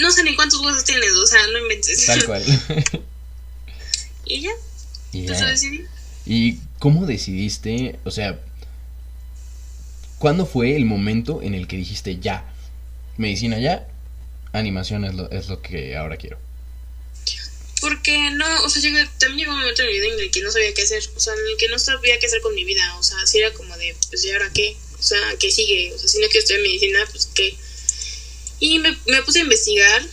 no, 0.00 0.10
sé 0.10 0.22
ni 0.22 0.36
cuántos 0.36 0.60
huesos 0.60 0.84
tienes, 0.84 1.12
o 1.12 1.26
sea, 1.26 1.46
no 1.48 1.58
inventes. 1.58 2.06
Tal 2.06 2.24
cual. 2.24 2.44
Y 4.24 4.40
ya. 4.42 4.52
Y 5.10 5.26
ya. 5.26 5.54
¿Y 6.24 6.58
cómo 6.78 7.06
decidiste? 7.06 7.98
O 8.04 8.12
sea, 8.12 8.40
¿cuándo 10.18 10.46
fue 10.46 10.76
el 10.76 10.84
momento 10.84 11.42
en 11.42 11.54
el 11.54 11.66
que 11.66 11.76
dijiste 11.76 12.18
ya? 12.18 12.44
Medicina 13.16 13.58
ya, 13.58 13.88
animación 14.52 15.04
es 15.04 15.14
lo, 15.14 15.28
es 15.30 15.48
lo 15.48 15.60
que 15.60 15.96
ahora 15.96 16.16
quiero. 16.16 16.38
Porque 17.82 18.30
no, 18.30 18.64
o 18.64 18.70
sea, 18.70 18.80
también 19.18 19.38
llegó 19.40 19.52
un 19.52 19.58
momento 19.58 19.82
en 19.82 19.88
mi 19.88 19.94
vida 19.94 20.06
en 20.06 20.20
el 20.20 20.30
que 20.30 20.40
no 20.40 20.52
sabía 20.52 20.72
qué 20.72 20.82
hacer, 20.82 21.02
o 21.16 21.20
sea, 21.20 21.34
en 21.34 21.40
el 21.50 21.56
que 21.56 21.68
no 21.68 21.80
sabía 21.80 22.16
qué 22.20 22.26
hacer 22.26 22.40
con 22.40 22.54
mi 22.54 22.64
vida, 22.64 22.96
o 22.96 23.02
sea, 23.02 23.26
si 23.26 23.38
era 23.38 23.52
como 23.52 23.76
de, 23.76 23.96
pues, 24.08 24.24
¿y 24.24 24.30
ahora 24.30 24.50
qué? 24.54 24.76
O 24.98 25.02
sea, 25.02 25.18
¿qué 25.40 25.50
sigue? 25.50 25.92
O 25.92 25.98
sea, 25.98 26.08
si 26.08 26.20
no 26.20 26.28
quiero 26.28 26.40
estudiar 26.40 26.62
medicina, 26.62 27.04
pues, 27.10 27.28
¿qué? 27.34 27.56
Y 28.60 28.78
me, 28.78 28.96
me 29.06 29.22
puse 29.24 29.40
a 29.40 29.42
investigar, 29.42 30.06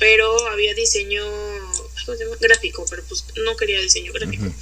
pero 0.00 0.48
había 0.48 0.74
diseño 0.74 1.24
gráfico, 2.40 2.84
pero 2.90 3.04
pues 3.04 3.24
no 3.36 3.56
quería 3.56 3.80
diseño 3.80 4.12
gráfico. 4.12 4.52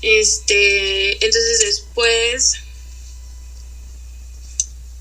Este, 0.00 1.12
entonces 1.24 1.60
después 1.60 2.54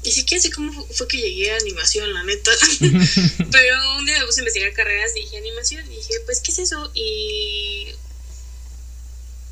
y 0.04 0.12
siquiera 0.12 0.42
sé 0.42 0.52
cómo 0.52 0.88
fue 0.88 1.08
que 1.08 1.18
llegué 1.18 1.52
a 1.52 1.58
animación, 1.58 2.14
la 2.14 2.24
neta. 2.24 2.52
Pero 3.52 3.98
un 3.98 4.06
día 4.06 4.20
me 4.20 4.26
puse 4.26 4.42
a 4.42 4.44
investigar 4.44 4.74
carreras 4.74 5.14
dije 5.14 5.38
animación. 5.38 5.92
Y 5.92 5.96
dije, 5.96 6.14
pues, 6.26 6.42
¿qué 6.42 6.52
es 6.52 6.60
eso? 6.60 6.92
Y 6.94 7.88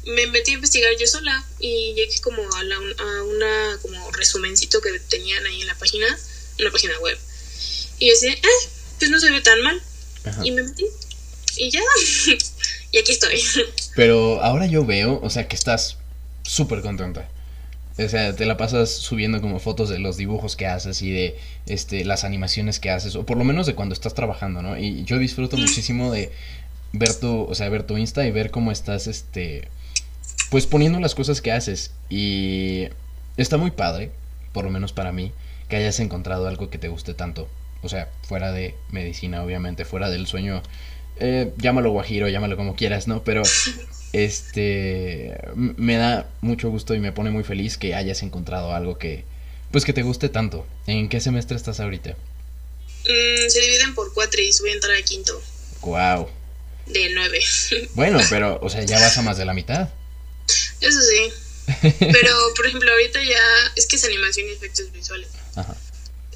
me 0.06 0.28
metí 0.28 0.52
a 0.52 0.56
investigar 0.56 0.94
yo 0.98 1.08
sola. 1.08 1.46
Y 1.60 1.94
llegué 1.96 2.20
como 2.22 2.42
a, 2.56 2.64
la, 2.64 2.76
a 2.76 3.24
una 3.24 3.80
como 3.82 4.12
resumencito 4.12 4.82
que 4.82 5.00
tenían 5.00 5.46
ahí 5.46 5.62
en 5.62 5.68
la 5.68 5.76
página, 5.76 6.08
en 6.58 6.66
la 6.66 6.72
página 6.72 6.98
web. 7.00 7.18
Y 8.00 8.08
yo 8.08 8.14
decía, 8.14 8.34
eh, 8.34 8.70
pues 9.00 9.12
no 9.12 9.20
se 9.20 9.32
ve 9.32 9.42
tan 9.42 9.62
mal. 9.62 9.82
Y 10.44 10.52
me 10.52 10.64
metí 10.64 10.86
y 11.58 11.70
ya. 11.70 11.82
y 12.92 12.98
aquí 12.98 13.12
estoy. 13.12 13.42
Pero 13.96 14.42
ahora 14.42 14.66
yo 14.66 14.86
veo, 14.86 15.20
o 15.22 15.30
sea, 15.30 15.48
que 15.48 15.56
estás 15.56 15.98
súper 16.44 16.82
contenta. 16.82 17.30
O 18.06 18.10
sea, 18.10 18.36
te 18.36 18.46
la 18.46 18.58
pasas 18.58 18.90
subiendo 18.90 19.42
como 19.42 19.60
fotos 19.60 19.90
de 19.90 20.00
los 20.00 20.18
dibujos 20.18 20.56
que 20.56 20.68
haces 20.68 21.02
y 21.02 21.12
de 21.12 21.38
este 21.66 22.06
las 22.06 22.24
animaciones 22.24 22.80
que 22.80 22.90
haces, 22.90 23.16
o 23.16 23.26
por 23.26 23.38
lo 23.38 23.44
menos 23.44 23.66
de 23.68 23.76
cuando 23.76 23.94
estás 23.94 24.14
trabajando, 24.14 24.62
¿no? 24.62 24.78
Y 24.78 25.04
yo 25.04 25.18
disfruto 25.20 25.58
muchísimo 25.58 26.12
de 26.12 26.32
ver 26.94 27.14
tu, 27.14 27.44
o 27.44 27.56
sea, 27.56 27.70
ver 27.70 27.84
tu 27.84 27.98
Insta 27.98 28.26
y 28.26 28.32
ver 28.32 28.52
cómo 28.52 28.72
estás, 28.72 29.08
este, 29.08 29.68
pues 30.50 30.68
poniendo 30.68 31.00
las 31.00 31.16
cosas 31.16 31.42
que 31.42 31.52
haces. 31.52 31.92
Y 32.10 32.88
está 33.38 33.58
muy 33.58 33.72
padre, 33.72 34.12
por 34.54 34.66
lo 34.66 34.72
menos 34.72 34.94
para 34.94 35.12
mí, 35.12 35.32
que 35.70 35.78
hayas 35.78 36.00
encontrado 36.00 36.48
algo 36.48 36.70
que 36.70 36.78
te 36.78 36.90
guste 36.90 37.14
tanto. 37.14 37.48
O 37.84 37.90
sea, 37.90 38.10
fuera 38.24 38.52
de 38.52 38.76
medicina, 38.92 39.44
obviamente, 39.44 39.86
fuera 39.86 40.10
del 40.10 40.28
sueño 40.28 40.62
eh, 41.24 41.54
llámalo 41.58 41.92
guajiro, 41.92 42.28
llámalo 42.30 42.58
como 42.58 42.76
quieras, 42.76 43.08
¿no? 43.08 43.24
Pero 43.24 43.44
este 44.14 45.38
me 45.56 45.96
da 45.96 46.30
mucho 46.42 46.70
gusto 46.70 46.94
y 46.96 47.00
me 47.00 47.12
pone 47.12 47.32
muy 47.32 47.44
feliz 47.44 47.78
que 47.78 47.96
hayas 47.96 48.24
encontrado 48.24 48.74
algo 48.74 48.98
que 48.98 49.24
pues 49.72 49.86
que 49.86 49.94
te 49.94 50.04
guste 50.04 50.30
tanto. 50.30 50.66
¿En 50.86 51.10
qué 51.10 51.22
semestre 51.22 51.56
estás 51.56 51.80
ahorita? 51.80 52.12
Mm, 52.12 53.50
se 53.50 53.62
dividen 53.62 53.96
por 53.96 54.14
cuatro 54.14 54.42
y 54.42 54.52
voy 54.60 54.72
a 54.72 54.74
entrar 54.74 54.96
al 54.96 55.04
quinto. 55.04 55.42
Wow. 55.82 56.30
De 56.88 57.10
nueve. 57.14 57.40
Bueno, 57.94 58.20
pero, 58.30 58.60
o 58.62 58.70
sea, 58.70 58.84
ya 58.84 59.00
vas 59.00 59.18
a 59.18 59.22
más 59.22 59.38
de 59.38 59.46
la 59.46 59.54
mitad. 59.54 59.90
Eso 60.82 61.00
sí. 61.02 61.32
Pero, 62.00 62.36
por 62.56 62.68
ejemplo, 62.68 62.92
ahorita 62.92 63.24
ya 63.24 63.72
es 63.76 63.86
que 63.86 63.96
es 63.96 64.04
animación 64.04 64.50
y 64.50 64.52
efectos 64.52 64.92
visuales. 64.92 65.30
Ajá. 65.56 65.76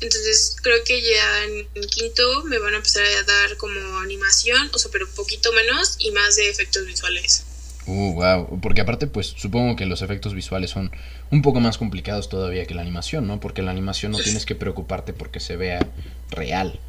Entonces 0.01 0.57
creo 0.61 0.83
que 0.83 1.01
ya 1.01 1.43
en 1.45 1.87
quinto 1.87 2.43
me 2.43 2.57
van 2.59 2.73
a 2.73 2.77
empezar 2.77 3.03
a 3.03 3.23
dar 3.23 3.57
como 3.57 3.97
animación, 3.99 4.69
o 4.73 4.77
sea, 4.77 4.91
pero 4.91 5.09
poquito 5.09 5.51
menos 5.53 5.95
y 5.99 6.11
más 6.11 6.35
de 6.35 6.49
efectos 6.49 6.85
visuales. 6.85 7.43
Uh, 7.87 8.13
wow. 8.13 8.59
Porque 8.61 8.81
aparte, 8.81 9.07
pues 9.07 9.27
supongo 9.27 9.75
que 9.75 9.85
los 9.85 10.01
efectos 10.01 10.33
visuales 10.33 10.71
son 10.71 10.91
un 11.31 11.41
poco 11.41 11.59
más 11.59 11.77
complicados 11.77 12.29
todavía 12.29 12.65
que 12.65 12.73
la 12.73 12.81
animación, 12.81 13.27
¿no? 13.27 13.39
Porque 13.39 13.61
la 13.61 13.71
animación 13.71 14.11
no 14.11 14.19
tienes 14.19 14.45
que 14.45 14.55
preocuparte 14.55 15.13
porque 15.13 15.39
se 15.39 15.55
vea 15.55 15.87
real. 16.31 16.79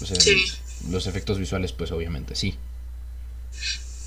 O 0.00 0.06
sea, 0.06 0.20
sí. 0.20 0.44
los 0.88 1.06
efectos 1.06 1.38
visuales, 1.38 1.72
pues 1.72 1.90
obviamente 1.90 2.36
sí. 2.36 2.56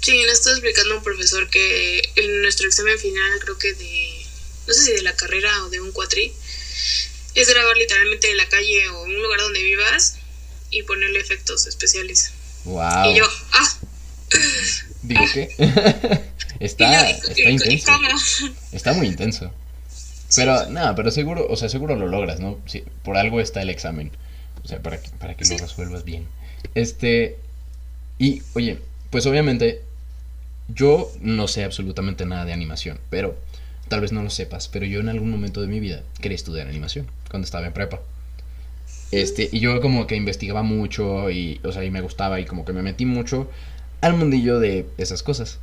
Sí, 0.02 0.24
nos 0.24 0.34
está 0.34 0.52
explicando 0.52 0.98
un 0.98 1.04
profesor 1.04 1.50
que 1.50 2.02
en 2.16 2.42
nuestro 2.42 2.68
examen 2.68 2.98
final, 2.98 3.40
creo 3.42 3.58
que 3.58 3.74
de, 3.74 4.26
no 4.68 4.74
sé 4.74 4.86
si 4.86 4.92
de 4.94 5.02
la 5.02 5.14
carrera 5.16 5.66
o 5.66 5.70
de 5.70 5.82
un 5.82 5.92
cuatri, 5.92 6.32
es 7.36 7.50
grabar 7.50 7.76
literalmente 7.76 8.32
en 8.32 8.38
la 8.38 8.48
calle 8.48 8.88
o 8.90 9.06
en 9.06 9.16
un 9.16 9.22
lugar 9.22 9.42
donde 9.42 9.62
vivas 9.62 10.18
y 10.72 10.84
ponerle 10.84 11.20
efectos 11.20 11.68
especiales. 11.68 12.32
Wow. 12.64 13.12
Y 13.12 13.18
yo, 13.18 13.26
ah. 13.52 13.78
Digo 15.04 15.24
qué. 15.34 15.50
Está, 16.60 17.10
está 17.10 17.42
¿y- 17.42 17.44
y 17.44 17.52
intenso. 17.54 17.92
Está 18.72 18.94
muy 18.94 19.08
intenso. 19.08 19.52
Pero, 20.36 20.70
nada, 20.70 20.94
pero 20.96 21.10
seguro, 21.12 21.48
o 21.50 21.56
sea, 21.56 21.70
seguro 21.70 21.96
lo 21.96 22.08
logras, 22.08 22.40
¿no? 22.40 22.58
Sí, 22.66 22.84
por 23.04 23.18
algo 23.18 23.40
está 23.40 23.62
el 23.62 23.70
examen. 23.70 24.12
O 24.64 24.68
sea, 24.68 24.80
para 24.82 25.02
que, 25.02 25.10
para 25.12 25.36
que 25.36 25.46
lo 25.46 25.58
resuelvas 25.58 26.04
bien. 26.04 26.28
Este. 26.76 27.38
Y, 28.20 28.42
oye, 28.54 28.80
pues 29.10 29.26
obviamente. 29.26 29.82
Yo 30.70 31.10
no 31.22 31.48
sé 31.48 31.64
absolutamente 31.64 32.26
nada 32.26 32.44
de 32.44 32.52
animación, 32.52 33.00
pero 33.10 33.38
tal 33.88 34.02
vez 34.02 34.12
no 34.12 34.22
lo 34.22 34.30
sepas, 34.30 34.68
pero 34.68 34.86
yo 34.86 35.00
en 35.00 35.08
algún 35.08 35.32
momento 35.32 35.62
de 35.62 35.68
mi 35.68 35.80
vida 35.80 36.04
quería 36.20 36.36
estudiar 36.36 36.68
animación 36.68 37.08
cuando 37.30 37.46
estaba 37.46 37.68
en 37.68 37.72
prepa. 37.72 38.02
Este, 39.12 39.48
y 39.50 39.62
yo 39.62 39.80
como 39.80 40.08
que 40.08 40.18
investigaba 40.18 40.64
mucho 40.64 41.30
y, 41.32 41.62
o 41.64 41.72
sea, 41.72 41.86
y 41.86 41.90
me 41.92 42.02
gustaba 42.02 42.42
y 42.42 42.46
como 42.46 42.66
que 42.66 42.74
me 42.74 42.82
metí 42.82 43.06
mucho 43.06 43.50
al 44.02 44.16
mundillo 44.16 44.60
de 44.60 44.86
esas 44.98 45.24
cosas. 45.24 45.60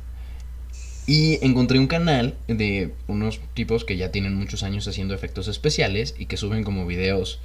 Y 1.07 1.43
encontré 1.45 1.77
un 1.77 1.87
canal 1.87 2.35
de 2.47 2.91
unos 3.07 3.39
tipos 3.53 3.85
que 3.85 3.95
ya 3.97 4.11
tienen 4.11 4.35
muchos 4.35 4.63
años 4.63 4.87
haciendo 4.87 5.13
efectos 5.13 5.47
especiales 5.47 6.15
y 6.17 6.25
que 6.25 6.37
suben 6.37 6.63
como 6.63 6.87
videos, 6.87 7.39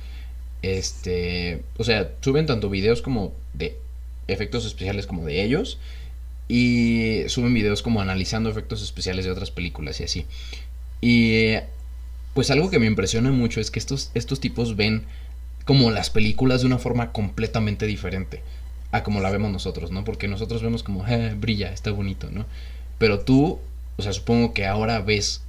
este, 0.62 1.62
o 1.76 1.84
sea, 1.84 2.10
suben 2.22 2.46
tanto 2.46 2.70
videos 2.70 3.02
como 3.02 3.34
de 3.52 3.76
efectos 4.28 4.64
especiales 4.64 5.06
como 5.06 5.24
de 5.26 5.42
ellos 5.42 5.78
y 6.48 7.22
suben 7.28 7.52
videos 7.52 7.82
como 7.82 8.00
analizando 8.00 8.48
efectos 8.48 8.82
especiales 8.82 9.24
de 9.26 9.30
otras 9.30 9.50
películas 9.50 10.00
y 10.00 10.04
así. 10.04 10.26
Y 11.02 11.54
pues 12.34 12.50
algo 12.50 12.70
que 12.70 12.78
me 12.78 12.86
impresiona 12.86 13.30
mucho 13.30 13.60
es 13.60 13.70
que 13.70 13.78
estos, 13.78 14.10
estos 14.14 14.40
tipos 14.40 14.76
ven 14.76 15.04
como 15.66 15.90
las 15.90 16.08
películas 16.08 16.62
de 16.62 16.66
una 16.66 16.78
forma 16.78 17.12
completamente 17.12 17.86
diferente 17.86 18.42
a 18.92 19.02
como 19.02 19.20
la 19.20 19.30
vemos 19.30 19.52
nosotros, 19.52 19.90
¿no? 19.90 20.04
Porque 20.04 20.28
nosotros 20.28 20.62
vemos 20.62 20.82
como, 20.82 21.06
"Eh, 21.06 21.34
brilla, 21.38 21.72
está 21.72 21.92
bonito, 21.92 22.30
¿no? 22.30 22.46
Pero 23.00 23.20
tú, 23.20 23.58
o 23.96 24.02
sea, 24.02 24.12
supongo 24.12 24.52
que 24.52 24.66
ahora 24.66 25.00
ves 25.00 25.40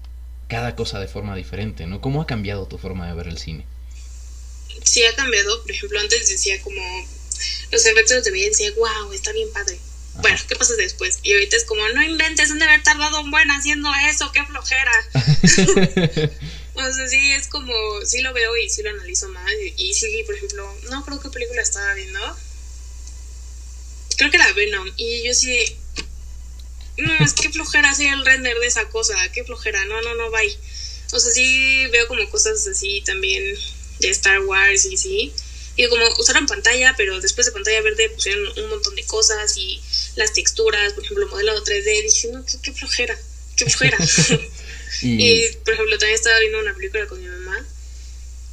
cada 0.48 0.74
cosa 0.78 1.02
de 1.02 1.10
forma 1.10 1.36
diferente, 1.36 1.86
¿no? 1.86 2.00
¿Cómo 2.00 2.22
ha 2.22 2.26
cambiado 2.26 2.66
tu 2.66 2.78
forma 2.78 3.08
de 3.08 3.14
ver 3.14 3.28
el 3.28 3.38
cine? 3.38 3.66
Sí 4.86 5.04
ha 5.04 5.14
cambiado, 5.16 5.62
por 5.62 5.70
ejemplo, 5.70 6.00
antes 6.00 6.30
decía 6.30 6.62
como 6.62 6.82
los 7.72 7.86
efectos 7.86 8.24
de 8.24 8.32
vida 8.32 8.48
decía, 8.48 8.72
wow, 8.78 9.12
está 9.12 9.34
bien 9.34 9.52
padre. 9.52 9.78
Bueno, 10.22 10.38
¿qué 10.48 10.56
pasa 10.56 10.76
después? 10.76 11.20
Y 11.24 11.34
ahorita 11.34 11.58
es 11.58 11.66
como, 11.66 11.88
no 11.90 12.02
inventes, 12.02 12.52
han 12.52 12.60
de 12.60 12.66
haber 12.66 12.84
tardado 12.84 13.20
un 13.20 13.32
buen 13.32 13.52
haciendo 13.52 13.90
eso, 14.10 14.32
qué 14.32 14.44
flojera. 14.46 14.92
O 16.74 16.94
sea, 16.94 17.06
sí, 17.06 17.34
es 17.34 17.48
como, 17.48 17.74
sí 18.06 18.22
lo 18.22 18.32
veo 18.32 18.56
y 18.56 18.70
sí 18.70 18.82
lo 18.82 18.92
analizo 18.92 19.28
más. 19.28 19.52
Y, 19.76 19.90
y 19.90 19.94
sí, 19.94 20.24
por 20.26 20.36
ejemplo, 20.36 20.74
no 20.90 21.04
creo 21.04 21.20
qué 21.20 21.30
película 21.30 21.62
estaba 21.62 21.94
viendo. 21.96 22.20
Creo 24.18 24.32
que 24.32 24.38
era 24.38 24.54
Venom. 24.54 24.90
Y 24.96 25.22
yo 25.24 25.34
sí, 25.34 25.78
no, 27.02 27.26
es 27.26 27.34
que 27.34 27.50
flojera 27.50 27.90
hacer 27.90 28.14
el 28.14 28.26
render 28.26 28.58
de 28.60 28.68
esa 28.68 28.88
cosa, 28.90 29.16
qué 29.34 29.44
flojera, 29.44 29.86
no, 29.86 30.02
no, 30.02 30.16
no, 30.16 30.32
bye. 30.32 30.58
O 31.12 31.20
sea, 31.20 31.32
sí 31.32 31.88
veo 31.88 32.08
como 32.08 32.28
cosas 32.30 32.66
así 32.68 33.02
también 33.06 33.44
de 34.00 34.10
Star 34.10 34.42
Wars 34.42 34.86
y 34.86 34.98
sí. 34.98 35.34
Y 35.76 35.88
como 35.88 36.04
usaron 36.20 36.48
pantalla, 36.48 36.94
pero 36.98 37.20
después 37.22 37.46
de 37.46 37.54
pantalla 37.54 37.82
verde 37.82 38.10
pusieron 38.10 38.46
un 38.58 38.70
montón 38.70 38.96
de 38.96 39.06
cosas 39.06 39.56
y 39.58 39.82
las 40.16 40.34
texturas, 40.34 40.94
por 40.94 41.04
ejemplo, 41.04 41.28
modelado 41.28 41.64
3D. 41.64 42.04
Dije, 42.04 42.28
no, 42.30 42.46
qué, 42.46 42.58
qué 42.62 42.74
flojera, 42.74 43.18
qué 43.56 43.66
flojera. 43.66 43.98
y, 44.00 44.42
Y, 45.02 45.56
por 45.64 45.74
ejemplo, 45.74 45.98
también 45.98 46.16
estaba 46.16 46.40
viendo 46.40 46.60
una 46.60 46.74
película 46.74 47.08
con 47.08 47.22
mi 47.22 47.28
mamá. 47.28 47.66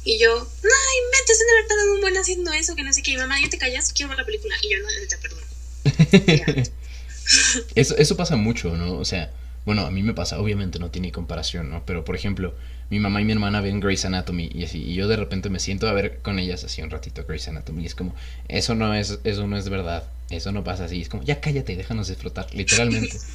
Y 0.05 0.17
yo, 0.17 0.33
no, 0.33 0.75
inventes, 1.05 1.39
de 1.39 1.67
tardado 1.67 1.93
un 1.93 2.01
buen 2.01 2.17
haciendo 2.17 2.53
eso, 2.53 2.75
que 2.75 2.83
no 2.83 2.93
sé 2.93 3.03
qué. 3.03 3.11
Y 3.11 3.17
mamá, 3.17 3.39
ya 3.41 3.49
te 3.49 3.57
callas, 3.57 3.91
quiero 3.93 4.09
ver 4.09 4.19
la 4.19 4.25
película. 4.25 4.55
Y 4.61 4.71
yo, 4.71 4.79
no, 4.79 4.89
ya 4.89 5.07
te 5.07 5.17
perdono. 5.17 5.47
Ya. 6.25 6.63
Eso, 7.75 7.95
eso 7.97 8.17
pasa 8.17 8.35
mucho, 8.35 8.75
¿no? 8.75 8.93
O 8.93 9.05
sea, 9.05 9.31
bueno, 9.65 9.85
a 9.85 9.91
mí 9.91 10.03
me 10.03 10.13
pasa, 10.13 10.39
obviamente 10.39 10.79
no 10.79 10.89
tiene 10.89 11.11
comparación, 11.11 11.69
¿no? 11.69 11.85
Pero, 11.85 12.05
por 12.05 12.15
ejemplo, 12.15 12.55
mi 12.89 12.99
mamá 12.99 13.21
y 13.21 13.25
mi 13.25 13.33
hermana 13.33 13.61
ven 13.61 13.79
Grey's 13.79 14.05
Anatomy 14.05 14.49
y 14.53 14.63
así, 14.63 14.81
y 14.81 14.95
yo 14.95 15.07
de 15.07 15.15
repente 15.15 15.49
me 15.49 15.59
siento 15.59 15.87
a 15.87 15.93
ver 15.93 16.19
con 16.21 16.39
ellas 16.39 16.63
así 16.63 16.81
un 16.81 16.89
ratito 16.89 17.23
Grey's 17.27 17.47
Anatomy 17.47 17.83
y 17.83 17.85
es 17.85 17.95
como, 17.95 18.15
eso 18.47 18.73
no 18.73 18.95
es, 18.95 19.19
eso 19.23 19.47
no 19.47 19.57
es 19.57 19.69
verdad, 19.69 20.09
eso 20.29 20.51
no 20.51 20.63
pasa 20.63 20.85
así, 20.85 21.01
es 21.01 21.09
como, 21.09 21.23
ya 21.23 21.39
cállate, 21.39 21.75
déjanos 21.75 22.07
disfrutar, 22.07 22.53
literalmente. 22.53 23.17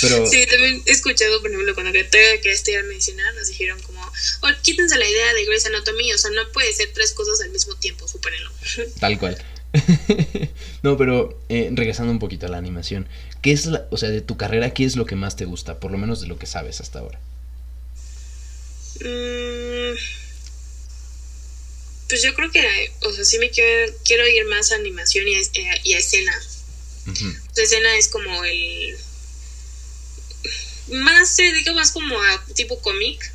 Pero, 0.00 0.26
Sí, 0.26 0.44
también 0.46 0.82
he 0.84 0.90
escuchado, 0.90 1.40
por 1.40 1.48
ejemplo, 1.48 1.72
cuando 1.74 1.92
que 1.92 2.02
todavía 2.02 2.36
quería 2.38 2.54
estudiar 2.54 2.82
medicina, 2.84 3.22
nos 3.34 3.46
dijeron 3.46 3.80
como, 3.82 4.00
oh, 4.00 4.48
quítense 4.62 4.98
la 4.98 5.08
idea 5.08 5.32
de 5.34 5.44
Grey's 5.44 5.66
Anatomy, 5.66 6.12
o 6.12 6.18
sea, 6.18 6.32
no 6.32 6.42
puede 6.52 6.72
ser 6.72 6.88
tres 6.92 7.12
cosas 7.12 7.40
al 7.42 7.50
mismo 7.50 7.76
tiempo, 7.76 8.08
supérenlo. 8.08 8.50
Tal 8.98 9.16
cual. 9.16 9.38
no, 10.82 10.96
pero 10.96 11.38
eh, 11.48 11.70
regresando 11.72 12.12
un 12.12 12.18
poquito 12.18 12.46
a 12.46 12.48
la 12.48 12.58
animación, 12.58 13.08
¿qué 13.42 13.52
es 13.52 13.66
la, 13.66 13.86
o 13.90 13.96
sea, 13.96 14.10
de 14.10 14.20
tu 14.20 14.36
carrera, 14.36 14.70
qué 14.70 14.84
es 14.84 14.96
lo 14.96 15.06
que 15.06 15.16
más 15.16 15.36
te 15.36 15.44
gusta, 15.44 15.80
por 15.80 15.90
lo 15.90 15.98
menos 15.98 16.20
de 16.20 16.26
lo 16.26 16.38
que 16.38 16.46
sabes 16.46 16.80
hasta 16.80 17.00
ahora? 17.00 17.18
Mm, 19.00 19.96
pues 22.08 22.22
yo 22.22 22.34
creo 22.34 22.50
que, 22.50 22.92
o 23.02 23.12
sea, 23.12 23.24
sí 23.24 23.38
me 23.38 23.50
quiero, 23.50 23.92
quiero 24.04 24.26
ir 24.26 24.44
más 24.46 24.72
a 24.72 24.76
animación 24.76 25.26
y 25.28 25.34
a, 25.34 25.40
eh, 25.40 25.80
y 25.84 25.92
a 25.94 25.98
escena. 25.98 26.32
O 27.08 27.14
sea, 27.54 27.64
escena 27.64 27.96
es 27.96 28.08
como 28.08 28.44
el... 28.44 28.96
Más, 30.88 31.28
se 31.28 31.42
dedica 31.42 31.72
más 31.72 31.90
como 31.90 32.20
a 32.20 32.44
tipo 32.54 32.80
cómic 32.80 33.32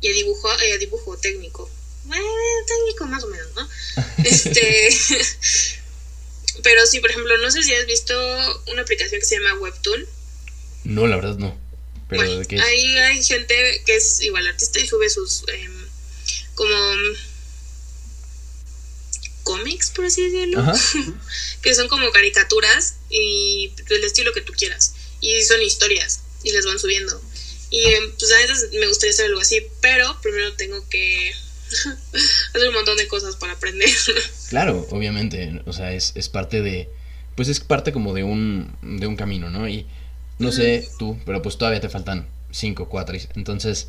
y 0.00 0.08
a 0.08 0.12
dibujo, 0.12 0.48
eh, 0.60 0.72
a 0.72 0.78
dibujo 0.78 1.16
técnico. 1.16 1.70
Bueno, 2.04 2.24
técnico 2.66 3.06
más 3.06 3.24
o 3.24 3.28
menos, 3.28 3.48
¿no? 3.54 3.68
Este... 4.24 4.88
Pero 6.62 6.86
sí, 6.86 7.00
por 7.00 7.10
ejemplo, 7.10 7.36
no 7.38 7.50
sé 7.50 7.62
si 7.62 7.74
has 7.74 7.86
visto 7.86 8.14
una 8.70 8.82
aplicación 8.82 9.20
que 9.20 9.26
se 9.26 9.36
llama 9.36 9.58
Webtoon. 9.58 10.06
No, 10.84 11.06
la 11.06 11.16
verdad 11.16 11.36
no. 11.38 11.58
Pero 12.08 12.22
Bueno, 12.22 12.38
¿de 12.40 12.46
qué 12.46 12.56
es? 12.56 12.62
ahí 12.62 12.98
hay 12.98 13.22
gente 13.22 13.82
que 13.86 13.96
es 13.96 14.20
igual 14.20 14.46
artista 14.46 14.78
y 14.78 14.86
sube 14.86 15.08
sus 15.08 15.44
em, 15.48 15.86
como 16.54 16.76
cómics, 19.44 19.90
por 19.90 20.04
así 20.04 20.22
decirlo, 20.22 20.60
Ajá. 20.60 20.74
que 21.62 21.74
son 21.74 21.88
como 21.88 22.10
caricaturas 22.12 22.96
y 23.08 23.72
del 23.88 24.04
estilo 24.04 24.32
que 24.32 24.42
tú 24.42 24.52
quieras. 24.52 24.94
Y 25.20 25.42
son 25.42 25.62
historias 25.62 26.20
y 26.42 26.52
les 26.52 26.66
van 26.66 26.78
subiendo. 26.78 27.20
Y 27.70 27.82
em, 27.84 28.12
pues 28.18 28.30
a 28.32 28.36
veces 28.36 28.68
me 28.72 28.86
gustaría 28.86 29.12
hacer 29.12 29.26
algo 29.26 29.40
así, 29.40 29.66
pero 29.80 30.20
primero 30.20 30.52
tengo 30.54 30.86
que 30.88 31.34
hacer 32.54 32.68
un 32.68 32.74
montón 32.74 32.96
de 32.96 33.08
cosas 33.08 33.36
para 33.36 33.52
aprender. 33.52 33.88
Claro, 34.48 34.86
obviamente, 34.90 35.62
o 35.64 35.72
sea, 35.72 35.94
es, 35.94 36.12
es 36.14 36.28
parte 36.28 36.60
de, 36.60 36.90
pues 37.36 37.48
es 37.48 37.60
parte 37.60 37.90
como 37.90 38.12
de 38.12 38.22
un, 38.22 38.76
de 38.82 39.06
un 39.06 39.16
camino, 39.16 39.48
¿no? 39.48 39.66
Y 39.66 39.86
no 40.38 40.52
sé 40.52 40.86
tú, 40.98 41.18
pero 41.24 41.40
pues 41.40 41.56
todavía 41.56 41.80
te 41.80 41.88
faltan 41.88 42.26
cinco 42.50 42.90
cuatris, 42.90 43.28
entonces, 43.34 43.88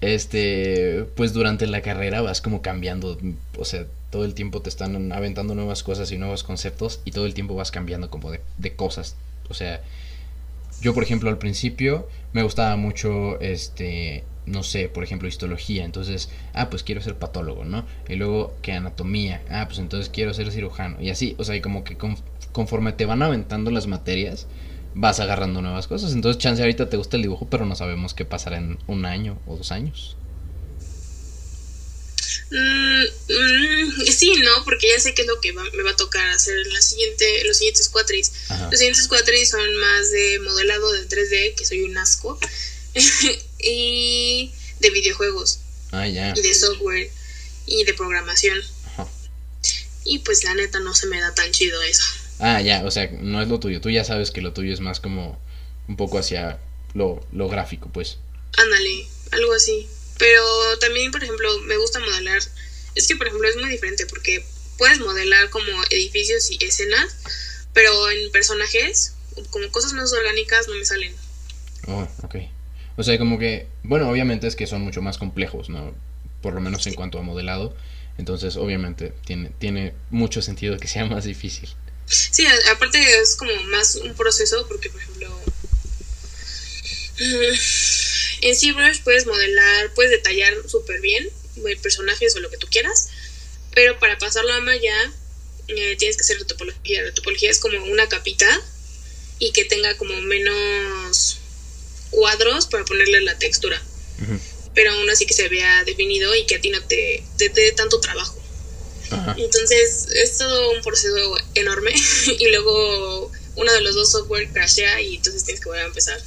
este, 0.00 1.04
pues 1.14 1.32
durante 1.32 1.68
la 1.68 1.80
carrera 1.80 2.22
vas 2.22 2.40
como 2.40 2.60
cambiando, 2.60 3.18
o 3.56 3.64
sea, 3.64 3.86
todo 4.10 4.24
el 4.24 4.34
tiempo 4.34 4.62
te 4.62 4.68
están 4.68 5.12
aventando 5.12 5.54
nuevas 5.54 5.84
cosas 5.84 6.10
y 6.10 6.18
nuevos 6.18 6.42
conceptos 6.42 7.00
y 7.04 7.12
todo 7.12 7.26
el 7.26 7.34
tiempo 7.34 7.54
vas 7.54 7.70
cambiando 7.70 8.10
como 8.10 8.32
de, 8.32 8.40
de 8.58 8.74
cosas, 8.74 9.14
o 9.48 9.54
sea, 9.54 9.80
yo 10.80 10.94
por 10.94 11.04
ejemplo 11.04 11.30
al 11.30 11.38
principio 11.38 12.08
me 12.32 12.42
gustaba 12.42 12.74
mucho, 12.76 13.38
este, 13.40 14.24
no 14.50 14.62
sé, 14.62 14.88
por 14.88 15.04
ejemplo, 15.04 15.28
histología. 15.28 15.84
Entonces, 15.84 16.28
ah, 16.52 16.68
pues 16.70 16.82
quiero 16.82 17.00
ser 17.00 17.16
patólogo, 17.16 17.64
¿no? 17.64 17.86
Y 18.08 18.16
luego 18.16 18.54
que 18.62 18.72
anatomía. 18.72 19.42
Ah, 19.48 19.64
pues 19.66 19.78
entonces 19.78 20.10
quiero 20.12 20.34
ser 20.34 20.50
cirujano. 20.52 21.00
Y 21.00 21.10
así, 21.10 21.34
o 21.38 21.44
sea, 21.44 21.56
y 21.56 21.60
como 21.60 21.84
que 21.84 21.96
con- 21.96 22.18
conforme 22.52 22.92
te 22.92 23.06
van 23.06 23.22
aventando 23.22 23.70
las 23.70 23.86
materias, 23.86 24.46
vas 24.94 25.20
agarrando 25.20 25.62
nuevas 25.62 25.86
cosas. 25.86 26.12
Entonces, 26.12 26.42
chance 26.42 26.60
ahorita 26.62 26.88
te 26.90 26.96
gusta 26.96 27.16
el 27.16 27.22
dibujo, 27.22 27.46
pero 27.48 27.64
no 27.64 27.76
sabemos 27.76 28.12
qué 28.14 28.24
pasará 28.24 28.56
en 28.58 28.78
un 28.88 29.04
año 29.04 29.38
o 29.46 29.56
dos 29.56 29.70
años. 29.72 30.16
Mm, 32.50 33.04
mm, 33.04 34.06
sí, 34.10 34.32
no, 34.42 34.64
porque 34.64 34.88
ya 34.92 34.98
sé 35.00 35.14
qué 35.14 35.22
es 35.22 35.28
lo 35.28 35.40
que 35.40 35.52
va- 35.52 35.62
me 35.76 35.84
va 35.84 35.90
a 35.92 35.96
tocar 35.96 36.28
hacer 36.30 36.58
en 36.58 36.72
la 36.72 36.80
siguiente, 36.82 37.44
los 37.44 37.56
siguientes 37.58 37.88
cuatris. 37.88 38.32
Ajá. 38.48 38.68
Los 38.70 38.78
siguientes 38.80 39.06
cuatris 39.06 39.50
son 39.50 39.76
más 39.76 40.10
de 40.10 40.40
modelado 40.40 40.90
de 40.92 41.06
3D, 41.06 41.54
que 41.56 41.64
soy 41.64 41.82
un 41.82 41.96
asco, 41.96 42.36
y 43.62 44.52
de 44.80 44.90
videojuegos, 44.90 45.60
Ah, 45.92 46.06
ya. 46.06 46.32
y 46.36 46.40
de 46.40 46.54
software, 46.54 47.10
y 47.66 47.84
de 47.84 47.94
programación. 47.94 48.58
Ajá. 48.86 49.06
Y 50.04 50.20
pues 50.20 50.44
la 50.44 50.54
neta 50.54 50.80
no 50.80 50.94
se 50.94 51.06
me 51.06 51.20
da 51.20 51.34
tan 51.34 51.50
chido 51.52 51.80
eso. 51.82 52.02
Ah, 52.38 52.60
ya, 52.62 52.84
o 52.84 52.90
sea, 52.90 53.10
no 53.12 53.42
es 53.42 53.48
lo 53.48 53.60
tuyo. 53.60 53.80
Tú 53.80 53.90
ya 53.90 54.04
sabes 54.04 54.30
que 54.30 54.40
lo 54.40 54.52
tuyo 54.52 54.72
es 54.72 54.80
más 54.80 54.98
como 55.00 55.38
un 55.88 55.96
poco 55.96 56.18
hacia 56.18 56.58
lo, 56.94 57.24
lo 57.32 57.48
gráfico, 57.48 57.90
pues. 57.92 58.16
Ándale, 58.56 59.06
algo 59.32 59.52
así. 59.52 59.86
Pero 60.18 60.42
también, 60.78 61.12
por 61.12 61.22
ejemplo, 61.22 61.58
me 61.60 61.76
gusta 61.76 61.98
modelar. 62.00 62.40
Es 62.94 63.06
que, 63.06 63.16
por 63.16 63.26
ejemplo, 63.26 63.48
es 63.48 63.56
muy 63.56 63.68
diferente 63.70 64.06
porque 64.06 64.44
puedes 64.78 64.98
modelar 65.00 65.50
como 65.50 65.70
edificios 65.90 66.50
y 66.50 66.58
escenas, 66.64 67.14
pero 67.74 68.10
en 68.10 68.30
personajes, 68.32 69.12
como 69.50 69.70
cosas 69.70 69.92
más 69.92 70.10
orgánicas, 70.12 70.66
no 70.68 70.74
me 70.74 70.84
salen. 70.86 71.14
Oh, 71.86 72.08
ok. 72.22 72.36
O 73.00 73.02
sea, 73.02 73.16
como 73.16 73.38
que, 73.38 73.66
bueno, 73.82 74.10
obviamente 74.10 74.46
es 74.46 74.54
que 74.56 74.66
son 74.66 74.82
mucho 74.82 75.00
más 75.00 75.16
complejos, 75.16 75.70
¿no? 75.70 75.94
Por 76.42 76.52
lo 76.52 76.60
menos 76.60 76.86
en 76.86 76.92
cuanto 76.92 77.18
a 77.18 77.22
modelado. 77.22 77.74
Entonces, 78.18 78.56
obviamente, 78.56 79.14
tiene, 79.24 79.52
tiene 79.58 79.94
mucho 80.10 80.42
sentido 80.42 80.76
que 80.76 80.86
sea 80.86 81.06
más 81.06 81.24
difícil. 81.24 81.70
Sí, 82.04 82.44
aparte 82.70 82.98
es 83.22 83.36
como 83.36 83.54
más 83.70 83.96
un 83.96 84.12
proceso 84.12 84.66
porque, 84.68 84.90
por 84.90 85.00
ejemplo, 85.00 85.28
En 88.42 88.54
ZBrush 88.54 89.00
puedes 89.02 89.26
modelar, 89.26 89.94
puedes 89.94 90.10
detallar 90.10 90.52
súper 90.68 91.00
bien 91.00 91.26
eh, 91.56 91.76
personajes 91.76 92.36
o 92.36 92.40
lo 92.40 92.50
que 92.50 92.58
tú 92.58 92.66
quieras, 92.70 93.08
pero 93.74 93.98
para 93.98 94.18
pasarlo 94.18 94.52
a 94.52 94.60
Maya 94.60 95.10
eh, 95.68 95.96
tienes 95.96 96.18
que 96.18 96.22
hacer 96.24 96.38
retopología. 96.38 97.02
Retopología 97.04 97.50
es 97.50 97.60
como 97.60 97.82
una 97.82 98.10
capita 98.10 98.46
y 99.38 99.52
que 99.52 99.64
tenga 99.64 99.96
como 99.96 100.20
menos 100.20 101.39
cuadros 102.10 102.66
para 102.66 102.84
ponerle 102.84 103.20
la 103.22 103.36
textura, 103.38 103.80
pero 104.74 104.92
aún 104.92 105.08
así 105.10 105.26
que 105.26 105.34
se 105.34 105.48
vea 105.48 105.84
definido 105.84 106.34
y 106.34 106.44
que 106.46 106.56
a 106.56 106.60
ti 106.60 106.70
no 106.70 106.80
te 106.82 107.22
te 107.36 107.48
dé 107.48 107.72
tanto 107.72 108.00
trabajo. 108.00 108.36
Ajá. 109.10 109.34
Entonces 109.38 110.08
es 110.14 110.38
todo 110.38 110.72
un 110.72 110.82
proceso 110.82 111.16
enorme 111.54 111.92
y 112.38 112.48
luego 112.50 113.30
uno 113.56 113.72
de 113.72 113.80
los 113.80 113.94
dos 113.94 114.10
software 114.10 114.48
crashea 114.52 115.00
y 115.00 115.16
entonces 115.16 115.44
tienes 115.44 115.60
que 115.60 115.68
volver 115.68 115.84
a 115.84 115.88
empezar. 115.88 116.18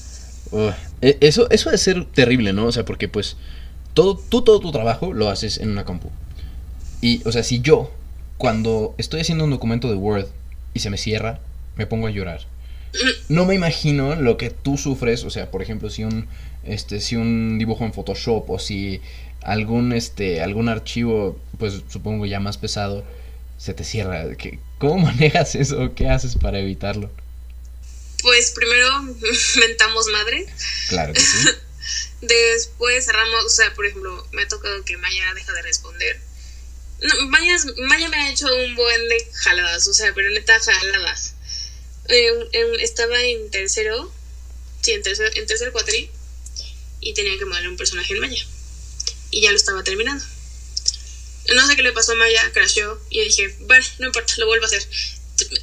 E- 1.01 1.17
Eso, 1.21 1.49
eso 1.49 1.69
debe 1.69 1.77
ser 1.77 2.05
terrible, 2.05 2.53
¿no? 2.53 2.67
O 2.67 2.71
sea, 2.71 2.85
porque 2.85 3.07
pues 3.07 3.37
todo, 3.93 4.17
tú 4.17 4.41
todo 4.43 4.59
tu 4.59 4.71
trabajo 4.71 5.13
lo 5.13 5.29
haces 5.29 5.57
en 5.57 5.69
una 5.69 5.85
compu. 5.85 6.09
Y, 7.01 7.21
o 7.27 7.31
sea, 7.31 7.43
si 7.43 7.61
yo, 7.61 7.91
cuando 8.37 8.95
estoy 8.97 9.21
haciendo 9.21 9.43
un 9.43 9.49
documento 9.51 9.89
de 9.89 9.95
Word 9.95 10.27
y 10.73 10.79
se 10.79 10.89
me 10.89 10.97
cierra, 10.97 11.39
me 11.75 11.85
pongo 11.85 12.07
a 12.07 12.11
llorar. 12.11 12.45
No 13.29 13.45
me 13.45 13.55
imagino 13.55 14.15
lo 14.15 14.37
que 14.37 14.49
tú 14.49 14.77
sufres, 14.77 15.23
o 15.23 15.29
sea, 15.29 15.49
por 15.51 15.61
ejemplo, 15.61 15.89
si 15.89 16.03
un, 16.03 16.27
este, 16.63 17.01
si 17.01 17.15
un 17.15 17.57
dibujo 17.57 17.83
en 17.85 17.93
Photoshop 17.93 18.49
o 18.49 18.59
si 18.59 19.01
algún, 19.41 19.93
este, 19.93 20.41
algún 20.41 20.69
archivo, 20.69 21.39
pues 21.57 21.81
supongo 21.89 22.25
ya 22.25 22.39
más 22.39 22.57
pesado, 22.57 23.03
se 23.57 23.73
te 23.73 23.83
cierra. 23.83 24.35
¿Qué- 24.35 24.59
¿Cómo 24.77 24.97
manejas 25.07 25.55
eso? 25.55 25.93
¿Qué 25.95 26.07
haces 26.09 26.35
para 26.35 26.59
evitarlo? 26.59 27.09
Pues 28.21 28.51
primero 28.51 28.87
mentamos 29.59 30.07
madre, 30.07 30.45
Claro 30.89 31.13
que 31.13 31.19
sí. 31.19 31.47
después 32.21 33.05
cerramos, 33.05 33.45
o 33.45 33.49
sea, 33.49 33.73
por 33.73 33.85
ejemplo, 33.85 34.25
me 34.31 34.43
ha 34.43 34.47
tocado 34.47 34.83
que 34.85 34.97
Maya 34.97 35.33
deja 35.35 35.51
de 35.53 35.61
responder. 35.61 36.19
No, 37.01 37.27
Maya, 37.27 37.57
Maya 37.89 38.07
me 38.09 38.17
ha 38.17 38.29
hecho 38.31 38.45
un 38.45 38.75
buen 38.75 39.09
de 39.09 39.27
jaladas, 39.33 39.87
o 39.89 39.93
sea, 39.93 40.13
pero 40.13 40.29
neta 40.29 40.57
jaladas. 40.59 41.32
Eh, 42.09 42.29
en- 42.51 42.79
estaba 42.79 43.21
en 43.21 43.49
tercero, 43.51 44.11
sí, 44.81 44.91
en 44.91 45.03
tercer, 45.03 45.37
en 45.37 45.45
tercer 45.47 45.71
cuatri, 45.71 46.09
y 46.99 47.13
tenía 47.13 47.37
que 47.37 47.45
modelar 47.45 47.69
un 47.69 47.77
personaje 47.77 48.13
en 48.13 48.19
Maya. 48.19 48.45
Y 49.31 49.41
ya 49.41 49.51
lo 49.51 49.57
estaba 49.57 49.83
terminando. 49.83 50.23
No 51.53 51.67
sé 51.67 51.75
qué 51.75 51.81
le 51.83 51.91
pasó 51.91 52.13
a 52.13 52.15
Maya, 52.15 52.51
crasheó, 52.53 52.99
y 53.09 53.17
yo 53.17 53.23
dije, 53.23 53.55
bueno, 53.61 53.85
no 53.99 54.07
importa, 54.07 54.33
lo 54.37 54.45
vuelvo 54.47 54.65
a 54.65 54.67
hacer. 54.67 54.87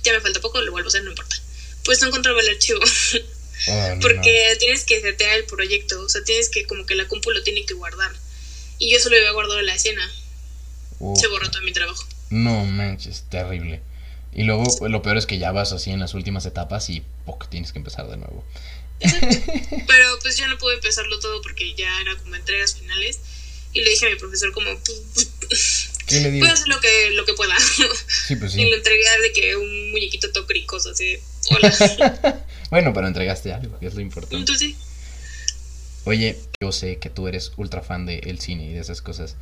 Ya 0.02 0.12
me 0.12 0.20
falta 0.20 0.40
poco, 0.40 0.60
lo 0.60 0.72
vuelvo 0.72 0.88
a 0.88 0.90
hacer, 0.90 1.04
no 1.04 1.10
importa. 1.10 1.36
Pues 1.84 2.00
no 2.00 2.08
encontraba 2.08 2.40
el 2.40 2.48
archivo. 2.48 2.80
No. 2.80 3.98
Porque 4.00 4.56
tienes 4.58 4.84
que 4.84 5.00
setear 5.00 5.36
el 5.38 5.44
proyecto, 5.44 6.00
o 6.02 6.08
sea, 6.08 6.22
tienes 6.24 6.48
que, 6.48 6.66
como 6.66 6.86
que 6.86 6.94
la 6.94 7.06
compu 7.08 7.30
lo 7.30 7.42
tiene 7.42 7.64
que 7.66 7.74
guardar. 7.74 8.12
Y 8.78 8.90
yo 8.90 8.98
solo 8.98 9.16
había 9.16 9.30
guardado 9.32 9.60
la 9.62 9.74
escena, 9.74 10.10
Uh. 11.02 11.16
se 11.18 11.28
borró 11.28 11.50
todo 11.50 11.62
mi 11.62 11.72
trabajo. 11.72 12.06
No 12.28 12.64
manches, 12.66 13.24
terrible. 13.30 13.80
Y 14.32 14.44
luego 14.44 14.64
pues, 14.78 14.90
lo 14.90 15.02
peor 15.02 15.16
es 15.16 15.26
que 15.26 15.38
ya 15.38 15.52
vas 15.52 15.72
así 15.72 15.90
en 15.90 16.00
las 16.00 16.14
últimas 16.14 16.46
etapas 16.46 16.88
y 16.90 17.02
poco 17.24 17.46
tienes 17.48 17.72
que 17.72 17.78
empezar 17.78 18.08
de 18.08 18.16
nuevo. 18.16 18.44
Pero 19.00 20.18
pues 20.22 20.36
yo 20.36 20.46
no 20.46 20.58
pude 20.58 20.74
empezarlo 20.74 21.18
todo 21.20 21.42
porque 21.42 21.74
ya 21.74 22.00
era 22.00 22.16
como 22.16 22.36
entregas 22.36 22.76
finales. 22.76 23.20
Y 23.72 23.82
le 23.82 23.90
dije 23.90 24.06
a 24.06 24.10
mi 24.10 24.16
profesor 24.16 24.52
como, 24.52 24.70
¿Qué 26.06 26.20
le 26.20 26.30
digo? 26.32 26.46
a 26.46 26.50
hacer 26.50 26.66
lo 26.68 26.80
que, 26.80 27.10
lo 27.12 27.24
que 27.24 27.34
pueda. 27.34 27.56
Sí, 28.26 28.36
pues 28.36 28.54
Y 28.54 28.58
sí. 28.58 28.64
le 28.64 28.76
entregué 28.76 29.04
de 29.22 29.32
que 29.32 29.56
un 29.56 29.90
muñequito 29.92 30.30
todo 30.32 30.46
cricoso, 30.46 30.90
así, 30.90 31.04
de, 31.04 31.22
hola. 31.50 32.44
Bueno, 32.70 32.92
pero 32.92 33.08
entregaste 33.08 33.52
algo, 33.52 33.78
que 33.80 33.86
es 33.86 33.94
lo 33.94 34.00
importante. 34.00 34.36
Entonces 34.36 34.70
sí, 34.70 34.76
Oye, 36.04 36.38
yo 36.60 36.72
sé 36.72 36.98
que 36.98 37.10
tú 37.10 37.28
eres 37.28 37.52
ultra 37.56 37.82
fan 37.82 38.06
del 38.06 38.38
cine 38.40 38.64
y 38.70 38.72
de 38.72 38.80
esas 38.80 39.02
cosas. 39.02 39.36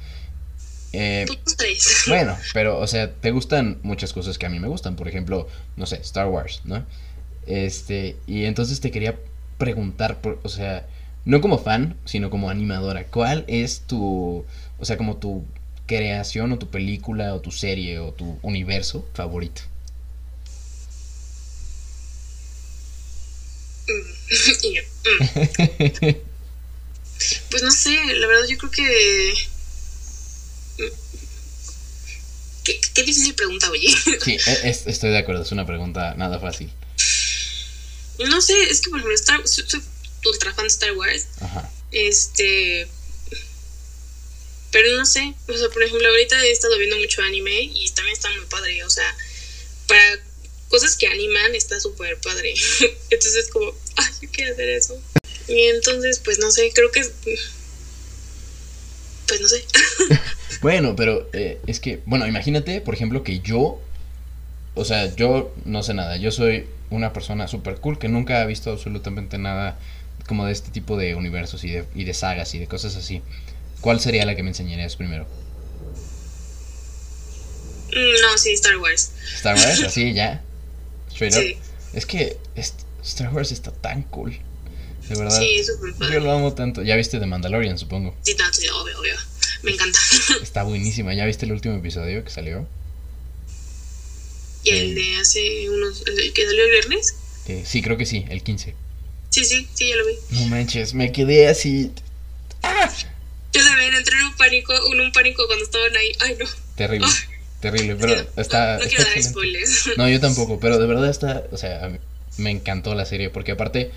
Eh, 0.93 1.27
tres. 1.57 2.05
bueno, 2.09 2.37
pero, 2.55 2.79
o 2.79 2.87
sea, 2.87 3.13
te 3.13 3.31
gustan 3.31 3.79
muchas 3.83 4.13
cosas 4.13 4.39
que 4.39 4.47
a 4.47 4.49
mí 4.49 4.59
me 4.59 4.69
gustan. 4.69 4.97
Por 4.97 5.09
ejemplo, 5.09 5.49
no 5.77 5.87
sé, 5.87 5.97
Star 5.97 6.29
Wars, 6.29 6.63
¿no? 6.65 6.85
Este, 7.47 8.17
y 8.27 8.45
entonces 8.45 8.81
te 8.81 8.91
quería 8.91 9.19
preguntar, 9.59 10.21
por, 10.21 10.41
o 10.43 10.49
sea, 10.49 10.87
no 11.25 11.41
como 11.41 11.59
fan, 11.59 11.97
sino 12.05 12.31
como 12.31 12.51
animadora, 12.51 13.05
¿cuál 13.05 13.45
es 13.49 13.81
tu, 13.81 14.45
o 14.79 14.85
sea, 14.85 14.97
como 14.97 15.17
tu 15.17 15.45
creación 15.87 16.53
o 16.53 16.59
tu 16.59 16.69
película 16.71 17.35
o 17.35 17.41
tu 17.41 17.51
serie 17.51 17.99
o 17.99 18.13
tu 18.13 18.39
universo 18.43 19.07
favorito? 19.15 19.63
yo, 24.63 24.83
mm. 26.07 26.17
Pues 27.51 27.63
no 27.63 27.71
sé, 27.71 27.99
la 28.15 28.27
verdad 28.27 28.47
yo 28.49 28.59
creo 28.59 28.71
que... 28.71 29.35
Qué, 32.69 32.79
qué 32.93 33.03
difícil 33.03 33.35
pregunta, 33.35 33.71
oye. 33.71 33.89
Sí, 34.23 34.33
e- 34.47 34.69
es- 34.69 34.87
estoy 34.87 35.09
de 35.11 35.17
acuerdo, 35.17 35.43
es 35.43 35.53
una 35.53 35.65
pregunta 35.67 36.13
nada 36.17 36.39
fácil. 36.39 36.71
No 38.19 38.43
sé, 38.43 38.53
es 38.65 38.83
que 38.83 38.91
por 38.91 38.99
ejemplo, 38.99 39.15
Star, 39.15 39.49
soy, 39.49 39.65
soy 39.67 39.81
ultra 40.27 40.53
fan 40.53 40.65
de 40.65 40.69
Star 40.69 40.93
Wars. 40.93 41.29
Ajá. 41.41 41.71
Este. 41.93 42.87
Pero 44.71 44.95
no 44.99 45.07
sé. 45.07 45.33
O 45.49 45.57
sea, 45.57 45.71
por 45.71 45.83
ejemplo, 45.83 46.07
ahorita 46.09 46.45
he 46.45 46.51
estado 46.51 46.77
viendo 46.77 46.99
mucho 46.99 47.23
anime 47.23 47.59
y 47.63 47.89
también 47.93 48.15
está 48.15 48.29
muy 48.33 48.45
padre. 48.51 48.85
O 48.85 48.91
sea, 48.91 49.17
para 49.87 50.19
cosas 50.69 50.95
que 50.97 51.07
animan 51.07 51.55
está 51.55 51.81
súper 51.81 52.19
padre. 52.21 52.53
Entonces, 53.11 53.49
como, 53.51 53.73
ay, 53.97 54.13
yo 54.21 54.29
quiero 54.31 54.53
hacer 54.53 54.69
eso. 54.69 55.01
Y 55.49 55.63
entonces, 55.69 56.19
pues 56.23 56.39
no 56.39 56.51
sé, 56.51 56.71
creo 56.75 56.93
que. 56.93 57.01
Pues 59.27 59.41
no 59.41 59.49
sé. 59.49 59.65
Bueno, 60.61 60.97
pero 60.97 61.29
eh, 61.33 61.61
es 61.67 61.81
que, 61.81 62.01
bueno, 62.07 62.27
imagínate, 62.27 62.81
por 62.81 62.95
ejemplo, 62.95 63.23
que 63.23 63.41
yo, 63.41 63.81
o 64.75 64.85
sea, 64.85 65.15
yo 65.15 65.55
no 65.65 65.83
sé 65.83 65.95
nada, 65.95 66.17
yo 66.17 66.31
soy 66.31 66.67
una 66.91 67.13
persona 67.13 67.49
super 67.49 67.77
cool 67.77 67.99
que 67.99 68.09
nunca 68.09 68.41
ha 68.41 68.47
visto 68.47 68.71
absolutamente 68.71 69.39
nada 69.39 69.79
como 70.27 70.45
de 70.45 70.53
este 70.53 70.71
tipo 70.71 70.97
de 70.97 71.15
universos 71.15 71.65
y 71.65 71.71
de, 71.71 71.85
y 71.95 72.05
de 72.05 72.15
sagas 72.15 72.55
y 72.55 72.59
de 72.59 72.67
cosas 72.67 72.97
así. 72.97 73.23
¿Cuál 73.81 74.01
sería 74.01 74.27
la 74.27 74.35
que 74.35 74.43
me 74.43 74.51
enseñarías 74.51 74.97
primero? 74.97 75.27
Mm, 77.93 78.21
No, 78.21 78.37
sí, 78.37 78.53
Star 78.53 78.77
Wars. 78.79 79.13
Star 79.37 79.57
Wars, 79.57 79.83
así 79.83 80.13
ya. 80.13 80.43
Straight 81.11 81.35
up. 81.35 81.41
Sí, 81.41 81.57
Es 81.95 82.05
que 82.07 82.37
Star 83.03 83.33
Wars 83.33 83.53
está 83.53 83.71
tan 83.71 84.03
cool. 84.03 84.39
De 85.09 85.15
verdad. 85.17 85.39
sí, 85.39 85.65
súper 85.65 86.13
Yo 86.13 86.21
lo 86.21 86.33
amo 86.33 86.53
tanto. 86.53 86.83
Ya 86.83 86.97
viste 86.97 87.19
The 87.19 87.27
Mandalorian, 87.27 87.79
supongo. 87.79 88.15
Sí, 88.23 88.37
sí, 88.53 88.69
obvio, 88.69 88.99
obvio. 89.01 89.15
Me 89.63 89.73
encanta. 89.73 89.99
Está 90.43 90.63
buenísima. 90.63 91.15
¿Ya 91.15 91.25
viste 91.27 91.47
el 91.47 91.53
último 91.53 91.77
episodio 91.77 92.25
que 92.25 92.31
salió? 92.31 92.67
y 94.65 94.71
el 94.71 94.95
de 94.95 95.17
hace 95.17 95.71
unos. 95.71 96.03
¿El 96.07 96.33
que 96.33 96.45
salió 96.45 96.65
el 96.65 96.71
viernes? 96.71 97.15
Eh, 97.47 97.63
sí, 97.65 97.81
creo 97.81 97.97
que 97.97 98.05
sí, 98.07 98.27
el 98.29 98.43
15. 98.43 98.75
Sí, 99.31 99.45
sí, 99.45 99.69
sí, 99.73 99.89
ya 99.89 99.97
lo 99.97 100.07
vi. 100.07 100.15
No 100.31 100.47
manches, 100.47 100.95
me 100.95 101.13
quedé 101.13 101.49
así. 101.49 101.93
Yo 103.53 103.65
también 103.65 103.95
entré 103.95 104.17
en 104.19 104.25
un 104.27 104.37
pánico, 104.37 104.75
en 104.93 105.01
un 105.01 105.13
pánico 105.13 105.47
cuando 105.47 105.65
estaban 105.65 105.97
ahí. 105.97 106.13
Ay, 106.21 106.37
no. 106.39 106.47
Terrible, 106.77 107.07
Ah. 107.09 107.15
terrible, 107.61 107.97
pero 107.97 108.17
no, 108.17 108.43
está. 108.43 108.77
No, 108.77 108.83
está 108.85 108.89
quiero 108.89 109.05
dar 109.05 109.23
spoilers. 109.23 109.91
No, 109.97 110.09
yo 110.09 110.21
tampoco, 110.21 110.59
pero 110.61 110.79
de 110.79 110.87
verdad 110.87 111.09
está. 111.09 111.45
O 111.51 111.57
sea, 111.57 111.91
me 112.37 112.51
encantó 112.51 112.95
la 112.95 113.07
serie 113.07 113.31
porque 113.31 113.53
aparte, 113.53 113.91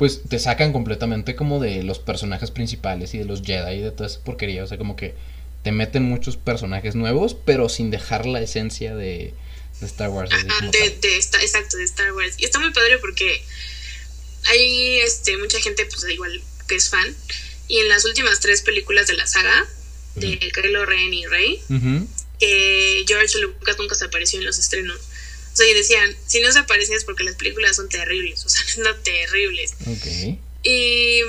pues 0.00 0.22
te 0.26 0.38
sacan 0.38 0.72
completamente 0.72 1.36
como 1.36 1.60
de 1.60 1.82
los 1.82 1.98
personajes 1.98 2.50
principales 2.50 3.12
y 3.12 3.18
de 3.18 3.26
los 3.26 3.42
Jedi 3.42 3.74
y 3.74 3.80
de 3.82 3.90
toda 3.90 4.08
esa 4.08 4.24
porquería. 4.24 4.64
O 4.64 4.66
sea, 4.66 4.78
como 4.78 4.96
que 4.96 5.14
te 5.62 5.72
meten 5.72 6.04
muchos 6.04 6.38
personajes 6.38 6.94
nuevos, 6.94 7.34
pero 7.44 7.68
sin 7.68 7.90
dejar 7.90 8.24
la 8.24 8.40
esencia 8.40 8.94
de, 8.96 9.34
de 9.78 9.86
Star 9.86 10.08
Wars. 10.08 10.30
Ajá, 10.32 10.70
de, 10.70 10.96
de 11.02 11.18
esta- 11.18 11.42
exacto, 11.42 11.76
de 11.76 11.84
Star 11.84 12.14
Wars. 12.14 12.36
Y 12.38 12.46
está 12.46 12.58
muy 12.58 12.70
padre 12.72 12.96
porque 12.96 13.42
hay 14.46 15.00
este, 15.00 15.36
mucha 15.36 15.60
gente, 15.60 15.84
pues 15.84 16.02
igual 16.10 16.40
que 16.66 16.76
es 16.76 16.88
fan. 16.88 17.14
Y 17.68 17.76
en 17.80 17.88
las 17.90 18.06
últimas 18.06 18.40
tres 18.40 18.62
películas 18.62 19.06
de 19.06 19.12
la 19.18 19.26
saga, 19.26 19.66
de 20.14 20.38
Kylo 20.38 20.86
Ren 20.86 21.12
y 21.12 21.26
Rey, 21.26 21.60
que 22.38 23.04
George 23.06 23.38
Lucas 23.40 23.76
nunca 23.78 23.94
se 23.94 24.06
apareció 24.06 24.38
en 24.40 24.46
los 24.46 24.58
estrenos. 24.58 24.98
Sea, 25.60 25.70
y 25.70 25.74
decían, 25.74 26.16
si 26.26 26.40
no 26.40 26.50
se 26.52 26.58
aparecen 26.60 26.96
es 26.96 27.04
porque 27.04 27.22
las 27.24 27.34
películas 27.36 27.76
son 27.76 27.88
terribles, 27.88 28.44
o 28.44 28.48
sea, 28.48 28.62
no 28.84 28.94
terribles. 28.96 29.72
Ok. 29.86 30.06
Y, 30.62 31.20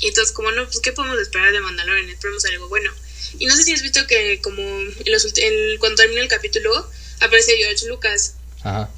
y 0.00 0.06
entonces, 0.06 0.32
como 0.32 0.50
no, 0.52 0.64
pues, 0.64 0.80
¿qué 0.80 0.92
podemos 0.92 1.18
esperar 1.18 1.52
de 1.52 1.60
Mandalorian? 1.60 2.08
Esperemos 2.08 2.44
algo 2.46 2.68
bueno. 2.68 2.90
Y 3.38 3.46
no 3.46 3.54
sé 3.56 3.62
si 3.64 3.72
has 3.72 3.82
visto 3.82 4.06
que, 4.06 4.40
como 4.40 4.60
en 4.62 4.94
los, 5.12 5.24
en- 5.38 5.78
cuando 5.78 5.96
termina 6.02 6.20
el 6.22 6.28
capítulo, 6.28 6.88
aparece 7.20 7.56
George 7.56 7.86
Lucas. 7.86 8.34
Ajá. 8.62 8.90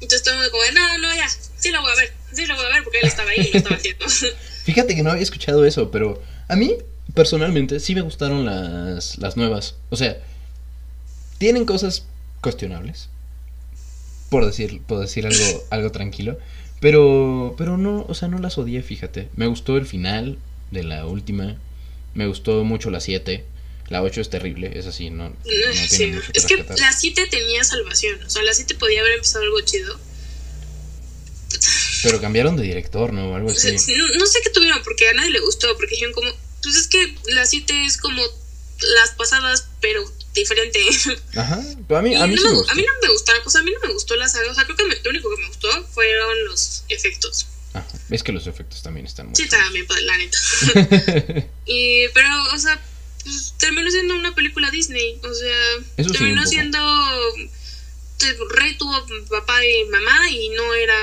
Entonces 0.00 0.22
todo 0.22 0.34
el 0.34 0.40
mundo 0.40 0.50
como, 0.52 0.62
de, 0.64 0.72
no, 0.72 0.98
no, 0.98 1.14
ya, 1.14 1.28
sí 1.58 1.70
lo 1.70 1.80
voy 1.82 1.92
a 1.92 1.96
ver, 1.96 2.12
sí 2.34 2.46
lo 2.46 2.54
voy 2.56 2.66
a 2.66 2.68
ver 2.68 2.84
porque 2.84 2.98
él 3.00 3.06
estaba 3.08 3.30
ahí 3.30 3.40
y 3.48 3.52
lo 3.52 3.58
estaba 3.58 3.76
haciendo. 3.76 4.06
Fíjate 4.64 4.94
que 4.94 5.02
no 5.02 5.10
había 5.10 5.22
escuchado 5.22 5.64
eso, 5.64 5.90
pero 5.90 6.22
a 6.48 6.56
mí, 6.56 6.76
personalmente, 7.14 7.80
sí 7.80 7.94
me 7.94 8.00
gustaron 8.02 8.44
las, 8.44 9.18
las 9.18 9.36
nuevas. 9.36 9.76
O 9.90 9.96
sea, 9.96 10.18
tienen 11.38 11.64
cosas 11.64 12.04
cuestionables. 12.40 13.08
Por 14.30 14.44
decir, 14.44 14.80
por 14.86 15.00
decir 15.00 15.26
algo, 15.26 15.64
algo 15.70 15.90
tranquilo. 15.92 16.38
Pero, 16.80 17.54
pero 17.56 17.76
no, 17.78 18.04
o 18.08 18.14
sea, 18.14 18.28
no 18.28 18.38
las 18.38 18.58
odié, 18.58 18.82
fíjate. 18.82 19.28
Me 19.36 19.46
gustó 19.46 19.76
el 19.76 19.86
final 19.86 20.38
de 20.70 20.82
la 20.84 21.06
última. 21.06 21.56
Me 22.14 22.26
gustó 22.26 22.64
mucho 22.64 22.90
la 22.90 23.00
7. 23.00 23.44
La 23.88 24.02
8 24.02 24.20
es 24.20 24.30
terrible, 24.30 24.72
es 24.76 24.86
así, 24.86 25.10
no, 25.10 25.28
no 25.28 25.36
tiene 25.44 25.86
Sí, 25.88 26.06
mucho 26.08 26.32
que 26.32 26.38
es 26.40 26.44
que 26.46 26.56
rescatar. 26.56 26.80
la 26.80 26.92
7 26.92 27.26
tenía 27.30 27.62
salvación. 27.62 28.18
O 28.26 28.28
sea, 28.30 28.42
la 28.42 28.52
7 28.52 28.74
podía 28.74 29.00
haber 29.00 29.12
empezado 29.12 29.44
algo 29.44 29.60
chido. 29.60 29.96
Pero 32.02 32.20
cambiaron 32.20 32.56
de 32.56 32.62
director, 32.64 33.12
¿no? 33.12 33.34
Algo 33.36 33.48
O 33.48 33.54
sea, 33.54 33.74
así. 33.74 33.94
no, 33.94 34.06
no 34.18 34.26
sé 34.26 34.40
qué 34.42 34.50
tuvieron, 34.50 34.82
porque 34.82 35.08
a 35.08 35.12
nadie 35.14 35.30
le 35.30 35.40
gustó. 35.40 35.68
Porque 35.76 35.94
dijeron 35.94 36.14
como, 36.14 36.30
pues 36.62 36.76
es 36.76 36.88
que 36.88 37.14
la 37.32 37.46
7 37.46 37.84
es 37.84 37.96
como 37.96 38.20
las 38.80 39.10
pasadas, 39.12 39.68
pero 39.80 40.04
diferente. 40.34 40.80
Ajá. 41.36 41.62
Pero 41.88 41.98
a 41.98 42.02
mí, 42.02 42.14
a 42.14 42.26
mí 42.26 42.34
no 42.34 42.40
sí 42.42 42.44
me, 42.46 42.50
me 42.50 42.56
gu- 42.56 42.58
gustó. 42.58 42.72
a 42.72 42.74
mí 42.74 42.82
no 42.82 42.92
me 43.06 43.12
gustaron, 43.12 43.42
o 43.46 43.50
sea, 43.50 43.60
a 43.60 43.64
mí 43.64 43.72
no 43.72 43.80
me 43.88 43.92
gustó 43.92 44.16
la 44.16 44.28
saga. 44.28 44.50
O 44.50 44.54
sea, 44.54 44.64
creo 44.64 44.76
que 44.76 44.84
me- 44.84 45.00
lo 45.02 45.10
único 45.10 45.30
que 45.34 45.40
me 45.42 45.48
gustó 45.48 45.68
fueron 45.88 46.44
los 46.44 46.84
efectos. 46.88 47.46
Ajá. 47.72 47.86
Es 48.10 48.22
que 48.22 48.32
los 48.32 48.46
efectos 48.46 48.82
también 48.82 49.06
están 49.06 49.26
muy 49.26 49.36
Sí, 49.36 49.48
también, 49.48 49.86
pa- 49.86 50.00
la 50.00 50.16
neta. 50.18 50.38
y, 51.66 52.08
pero, 52.14 52.28
o 52.54 52.58
sea, 52.58 52.80
pues, 53.24 53.54
terminó 53.58 53.90
siendo 53.90 54.14
una 54.14 54.34
película 54.34 54.70
Disney. 54.70 55.18
O 55.22 55.34
sea, 55.34 55.56
Eso 55.96 56.10
sí, 56.10 56.18
terminó 56.18 56.42
poco. 56.42 56.50
siendo. 56.50 56.78
Rey 58.50 58.78
tuvo 58.78 59.06
papá 59.28 59.64
y 59.64 59.84
mamá 59.84 60.30
y 60.30 60.48
no 60.50 60.72
era 60.74 60.96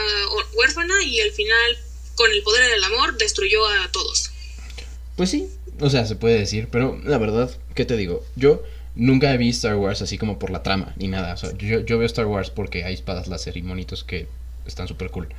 huérfana 0.54 1.02
y 1.04 1.22
al 1.22 1.32
final, 1.32 1.78
con 2.16 2.32
el 2.32 2.42
poder 2.42 2.70
del 2.72 2.84
amor, 2.84 3.18
destruyó 3.18 3.66
a 3.68 3.92
todos. 3.92 4.32
Pues 5.16 5.30
sí, 5.30 5.48
o 5.80 5.90
sea, 5.90 6.06
se 6.06 6.16
puede 6.16 6.40
decir, 6.40 6.68
pero 6.72 7.00
la 7.04 7.18
verdad, 7.18 7.52
¿qué 7.76 7.86
te 7.86 7.98
digo? 7.98 8.24
Yo 8.36 8.64
nunca 8.96 9.36
vi 9.38 9.50
Star 9.50 9.76
Wars 9.76 10.02
así 10.02 10.18
como 10.18 10.40
por 10.40 10.50
la 10.50 10.64
trama, 10.64 10.94
ni 10.98 11.08
nada. 11.08 11.34
O 11.34 11.38
sea, 11.38 11.52
yo, 11.58 11.82
yo 11.82 11.98
veo 11.98 12.06
Star 12.06 12.26
Wars 12.26 12.50
porque 12.50 12.84
hay 12.84 12.94
espadas 12.94 13.28
láser 13.28 13.58
y 13.58 13.64
monitos 13.64 14.04
que 14.04 14.28
están 14.66 14.88
súper 14.88 15.10
cool. 15.10 15.30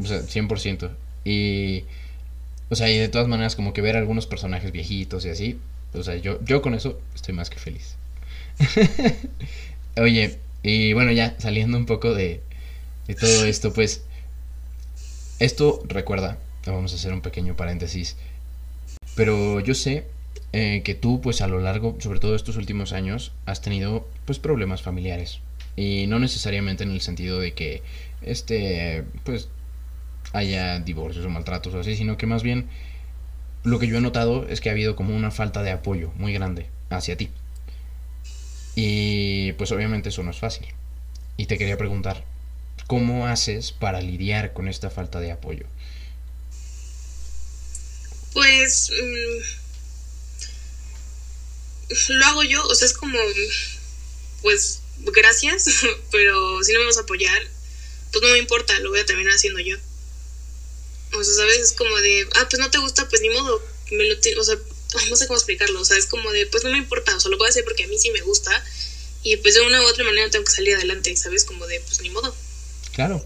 O 0.00 0.06
sea, 0.06 0.20
100%. 0.20 0.90
Y, 1.24 1.84
o 2.70 2.76
sea, 2.76 2.90
y 2.90 2.98
de 2.98 3.08
todas 3.08 3.28
maneras 3.28 3.56
como 3.56 3.72
que 3.72 3.82
ver 3.82 3.96
algunos 3.96 4.26
personajes 4.26 4.72
viejitos 4.72 5.24
y 5.24 5.30
así, 5.30 5.58
o 5.94 6.02
sea, 6.02 6.16
yo, 6.16 6.42
yo 6.44 6.62
con 6.62 6.74
eso 6.74 7.00
estoy 7.14 7.34
más 7.34 7.50
que 7.50 7.58
feliz. 7.58 7.96
Oye, 9.96 10.38
y 10.62 10.92
bueno, 10.92 11.12
ya 11.12 11.34
saliendo 11.38 11.76
un 11.76 11.86
poco 11.86 12.14
de, 12.14 12.40
de 13.06 13.14
todo 13.14 13.44
esto, 13.44 13.72
pues, 13.72 14.02
esto 15.38 15.82
recuerda, 15.86 16.38
vamos 16.66 16.92
a 16.92 16.96
hacer 16.96 17.12
un 17.12 17.20
pequeño 17.20 17.56
paréntesis, 17.56 18.16
pero 19.18 19.58
yo 19.58 19.74
sé 19.74 20.04
eh, 20.52 20.82
que 20.84 20.94
tú, 20.94 21.20
pues 21.20 21.40
a 21.40 21.48
lo 21.48 21.58
largo, 21.58 21.96
sobre 21.98 22.20
todo 22.20 22.36
estos 22.36 22.56
últimos 22.56 22.92
años, 22.92 23.32
has 23.46 23.60
tenido 23.60 24.06
pues 24.26 24.38
problemas 24.38 24.80
familiares. 24.80 25.40
Y 25.74 26.06
no 26.06 26.20
necesariamente 26.20 26.84
en 26.84 26.92
el 26.92 27.00
sentido 27.00 27.40
de 27.40 27.52
que 27.52 27.82
este, 28.22 29.02
pues 29.24 29.48
haya 30.32 30.78
divorcios 30.78 31.26
o 31.26 31.30
maltratos 31.30 31.74
o 31.74 31.80
así, 31.80 31.96
sino 31.96 32.16
que 32.16 32.26
más 32.26 32.44
bien 32.44 32.68
lo 33.64 33.80
que 33.80 33.88
yo 33.88 33.98
he 33.98 34.00
notado 34.00 34.46
es 34.46 34.60
que 34.60 34.68
ha 34.68 34.72
habido 34.72 34.94
como 34.94 35.16
una 35.16 35.32
falta 35.32 35.64
de 35.64 35.72
apoyo 35.72 36.12
muy 36.14 36.32
grande 36.32 36.68
hacia 36.88 37.16
ti. 37.16 37.28
Y 38.76 39.50
pues 39.54 39.72
obviamente 39.72 40.10
eso 40.10 40.22
no 40.22 40.30
es 40.30 40.38
fácil. 40.38 40.68
Y 41.36 41.46
te 41.46 41.58
quería 41.58 41.76
preguntar, 41.76 42.22
¿cómo 42.86 43.26
haces 43.26 43.72
para 43.72 44.00
lidiar 44.00 44.52
con 44.52 44.68
esta 44.68 44.90
falta 44.90 45.18
de 45.18 45.32
apoyo? 45.32 45.66
Pues. 48.32 48.90
mm, 48.90 49.38
lo 52.10 52.26
hago 52.26 52.42
yo, 52.42 52.64
o 52.64 52.74
sea, 52.74 52.86
es 52.86 52.92
como. 52.92 53.18
Pues, 54.42 54.80
gracias, 54.98 55.66
pero 56.10 56.62
si 56.62 56.72
no 56.72 56.80
me 56.80 56.86
vas 56.86 56.98
a 56.98 57.02
apoyar, 57.02 57.42
pues 58.12 58.22
no 58.22 58.30
me 58.30 58.38
importa, 58.38 58.78
lo 58.80 58.90
voy 58.90 59.00
a 59.00 59.06
terminar 59.06 59.34
haciendo 59.34 59.60
yo. 59.60 59.76
O 61.12 61.24
sea, 61.24 61.34
¿sabes? 61.34 61.58
Es 61.58 61.72
como 61.72 61.96
de, 61.96 62.28
ah, 62.34 62.46
pues 62.48 62.60
no 62.60 62.70
te 62.70 62.78
gusta, 62.78 63.08
pues 63.08 63.22
ni 63.22 63.30
modo, 63.30 63.62
me 63.90 64.04
lo 64.04 64.14
o 64.14 64.44
sea, 64.44 64.58
no 65.08 65.16
sé 65.16 65.26
cómo 65.26 65.38
explicarlo, 65.38 65.80
o 65.80 65.84
sea, 65.84 65.96
es 65.96 66.06
como 66.06 66.30
de, 66.32 66.46
pues 66.46 66.64
no 66.64 66.70
me 66.70 66.78
importa, 66.78 67.16
o 67.16 67.20
sea, 67.20 67.30
lo 67.30 67.38
voy 67.38 67.46
a 67.46 67.50
hacer 67.50 67.64
porque 67.64 67.84
a 67.84 67.88
mí 67.88 67.98
sí 67.98 68.10
me 68.10 68.20
gusta 68.20 68.64
y 69.22 69.36
pues 69.38 69.54
de 69.54 69.62
una 69.62 69.82
u 69.82 69.86
otra 69.86 70.04
manera 70.04 70.30
tengo 70.30 70.44
que 70.44 70.52
salir 70.52 70.74
adelante, 70.74 71.14
¿sabes? 71.16 71.44
Como 71.44 71.66
de, 71.66 71.80
pues 71.80 72.00
ni 72.00 72.10
modo, 72.10 72.34
Claro, 72.92 73.24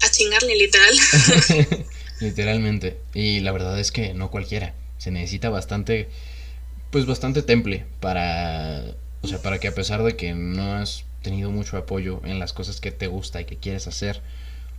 a 0.00 0.10
chingarle 0.10 0.54
literal. 0.54 0.94
Literalmente. 2.20 2.98
Y 3.14 3.40
la 3.40 3.52
verdad 3.52 3.78
es 3.78 3.92
que 3.92 4.14
no 4.14 4.30
cualquiera. 4.30 4.74
Se 4.98 5.10
necesita 5.10 5.50
bastante, 5.50 6.08
pues 6.90 7.06
bastante 7.06 7.42
temple 7.42 7.84
para, 8.00 8.84
o 9.22 9.28
sea, 9.28 9.40
para 9.40 9.58
que 9.58 9.68
a 9.68 9.74
pesar 9.74 10.02
de 10.02 10.16
que 10.16 10.34
no 10.34 10.74
has 10.74 11.04
tenido 11.22 11.50
mucho 11.50 11.76
apoyo 11.76 12.20
en 12.24 12.38
las 12.38 12.52
cosas 12.52 12.80
que 12.80 12.90
te 12.90 13.06
gusta 13.06 13.40
y 13.40 13.44
que 13.44 13.56
quieres 13.56 13.86
hacer, 13.86 14.20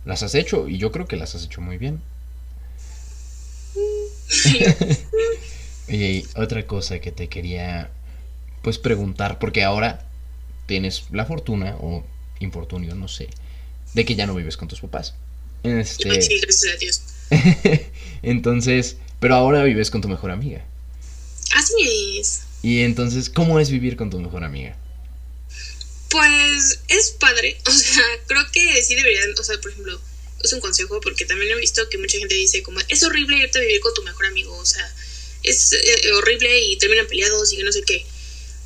las 0.04 0.22
has 0.22 0.34
hecho 0.34 0.68
y 0.68 0.78
yo 0.78 0.92
creo 0.92 1.06
que 1.06 1.16
las 1.16 1.34
has 1.34 1.44
hecho 1.44 1.60
muy 1.60 1.78
bien. 1.78 2.02
Oye, 4.46 4.76
y 5.88 6.24
otra 6.36 6.66
cosa 6.66 7.00
que 7.00 7.12
te 7.12 7.28
quería, 7.28 7.90
pues 8.62 8.78
preguntar, 8.78 9.38
porque 9.38 9.64
ahora 9.64 10.06
tienes 10.66 11.04
la 11.10 11.24
fortuna 11.24 11.76
o 11.80 12.04
infortunio, 12.40 12.94
no 12.94 13.08
sé, 13.08 13.28
de 13.94 14.04
que 14.04 14.14
ya 14.14 14.26
no 14.26 14.34
vives 14.34 14.56
con 14.56 14.68
tus 14.68 14.80
papás. 14.80 15.14
Este, 15.62 16.22
Sí, 16.22 16.40
gracias 16.40 16.74
a 16.74 16.76
Dios. 16.76 17.02
entonces, 18.22 18.96
pero 19.20 19.34
ahora 19.34 19.62
vives 19.64 19.90
con 19.90 20.00
tu 20.00 20.08
mejor 20.08 20.30
amiga. 20.30 20.64
Así 21.54 22.18
es. 22.18 22.40
Y 22.62 22.80
entonces, 22.80 23.30
¿cómo 23.30 23.60
es 23.60 23.70
vivir 23.70 23.96
con 23.96 24.10
tu 24.10 24.18
mejor 24.18 24.44
amiga? 24.44 24.76
Pues 26.10 26.80
es 26.88 27.10
padre, 27.12 27.58
o 27.66 27.70
sea, 27.70 28.04
creo 28.26 28.44
que 28.52 28.82
sí 28.82 28.94
deberían, 28.94 29.30
o 29.38 29.44
sea, 29.44 29.60
por 29.60 29.70
ejemplo, 29.70 30.00
es 30.42 30.52
un 30.52 30.60
consejo 30.60 31.00
porque 31.00 31.24
también 31.24 31.52
he 31.52 31.56
visto 31.56 31.88
que 31.88 31.98
mucha 31.98 32.18
gente 32.18 32.34
dice 32.34 32.62
como, 32.62 32.80
es 32.88 33.02
horrible 33.02 33.36
irte 33.36 33.58
a 33.58 33.62
vivir 33.62 33.80
con 33.80 33.94
tu 33.94 34.02
mejor 34.02 34.26
amigo, 34.26 34.56
o 34.56 34.66
sea, 34.66 34.92
es 35.42 35.72
eh, 35.72 36.12
horrible 36.12 36.60
y 36.64 36.76
terminan 36.78 37.06
peleados 37.06 37.52
y 37.52 37.62
no 37.62 37.72
sé 37.72 37.82
qué. 37.82 38.04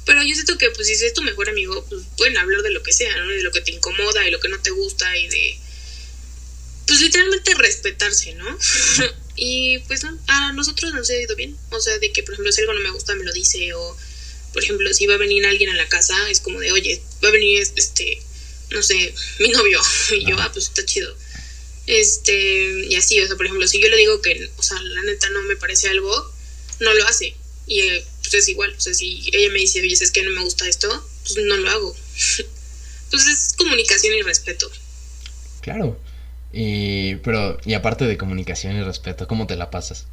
Pero 0.06 0.22
yo 0.22 0.34
siento 0.34 0.58
que 0.58 0.70
pues 0.70 0.86
si 0.86 0.92
es 0.92 1.14
tu 1.14 1.22
mejor 1.22 1.48
amigo, 1.48 1.84
pues 1.88 2.02
pueden 2.16 2.36
hablar 2.36 2.62
de 2.62 2.70
lo 2.70 2.82
que 2.82 2.92
sea, 2.92 3.16
¿no? 3.16 3.28
De 3.28 3.42
lo 3.42 3.52
que 3.52 3.62
te 3.62 3.72
incomoda 3.72 4.26
y 4.26 4.30
lo 4.30 4.40
que 4.40 4.48
no 4.48 4.60
te 4.60 4.70
gusta 4.70 5.16
y 5.16 5.28
de, 5.28 5.58
pues 6.86 7.00
literalmente 7.00 7.54
respetarse, 7.54 8.34
¿no? 8.34 8.58
y 9.36 9.78
pues 9.80 10.02
no, 10.04 10.18
a 10.26 10.52
nosotros 10.52 10.92
nos 10.94 11.10
ha 11.10 11.20
ido 11.20 11.34
bien, 11.36 11.56
o 11.70 11.80
sea, 11.80 11.98
de 11.98 12.12
que 12.12 12.22
por 12.22 12.34
ejemplo 12.34 12.52
si 12.52 12.60
algo 12.60 12.74
no 12.74 12.80
me 12.80 12.90
gusta 12.90 13.14
me 13.14 13.24
lo 13.24 13.32
dice 13.32 13.72
o 13.74 13.96
por 14.54 14.62
ejemplo, 14.62 14.94
si 14.94 15.06
va 15.06 15.14
a 15.14 15.18
venir 15.18 15.44
alguien 15.44 15.68
a 15.70 15.74
la 15.74 15.88
casa, 15.88 16.30
es 16.30 16.38
como 16.38 16.60
de, 16.60 16.70
oye, 16.70 17.02
va 17.22 17.28
a 17.28 17.32
venir 17.32 17.60
este, 17.74 18.22
no 18.70 18.82
sé, 18.82 19.12
mi 19.40 19.48
novio. 19.48 19.82
Y 20.12 20.24
yo, 20.24 20.36
ah, 20.38 20.50
pues 20.52 20.66
está 20.66 20.86
chido. 20.86 21.14
Este, 21.86 22.86
y 22.86 22.94
así, 22.94 23.20
o 23.20 23.26
sea, 23.26 23.36
por 23.36 23.46
ejemplo, 23.46 23.66
si 23.66 23.82
yo 23.82 23.88
le 23.88 23.96
digo 23.96 24.22
que, 24.22 24.48
o 24.56 24.62
sea, 24.62 24.80
la 24.80 25.02
neta 25.02 25.28
no 25.30 25.42
me 25.42 25.56
parece 25.56 25.88
algo, 25.88 26.32
no 26.78 26.94
lo 26.94 27.06
hace. 27.08 27.34
Y 27.66 27.80
eh, 27.80 28.06
pues 28.22 28.34
es 28.34 28.48
igual, 28.48 28.72
o 28.76 28.80
sea, 28.80 28.94
si 28.94 29.28
ella 29.32 29.50
me 29.50 29.58
dice, 29.58 29.80
oye, 29.80 29.92
es 29.92 30.10
que 30.12 30.22
no 30.22 30.30
me 30.30 30.42
gusta 30.42 30.68
esto, 30.68 30.88
pues 31.24 31.44
no 31.44 31.56
lo 31.56 31.68
hago. 31.68 31.96
Pues 33.10 33.28
es 33.28 33.52
comunicación 33.56 34.12
y 34.14 34.22
respeto. 34.22 34.68
Claro. 35.60 35.96
Y, 36.56 37.16
pero, 37.16 37.58
y 37.64 37.74
aparte 37.74 38.04
de 38.04 38.16
comunicación 38.16 38.76
y 38.76 38.82
respeto, 38.84 39.26
¿cómo 39.26 39.46
te 39.48 39.56
la 39.56 39.70
pasas? 39.70 40.06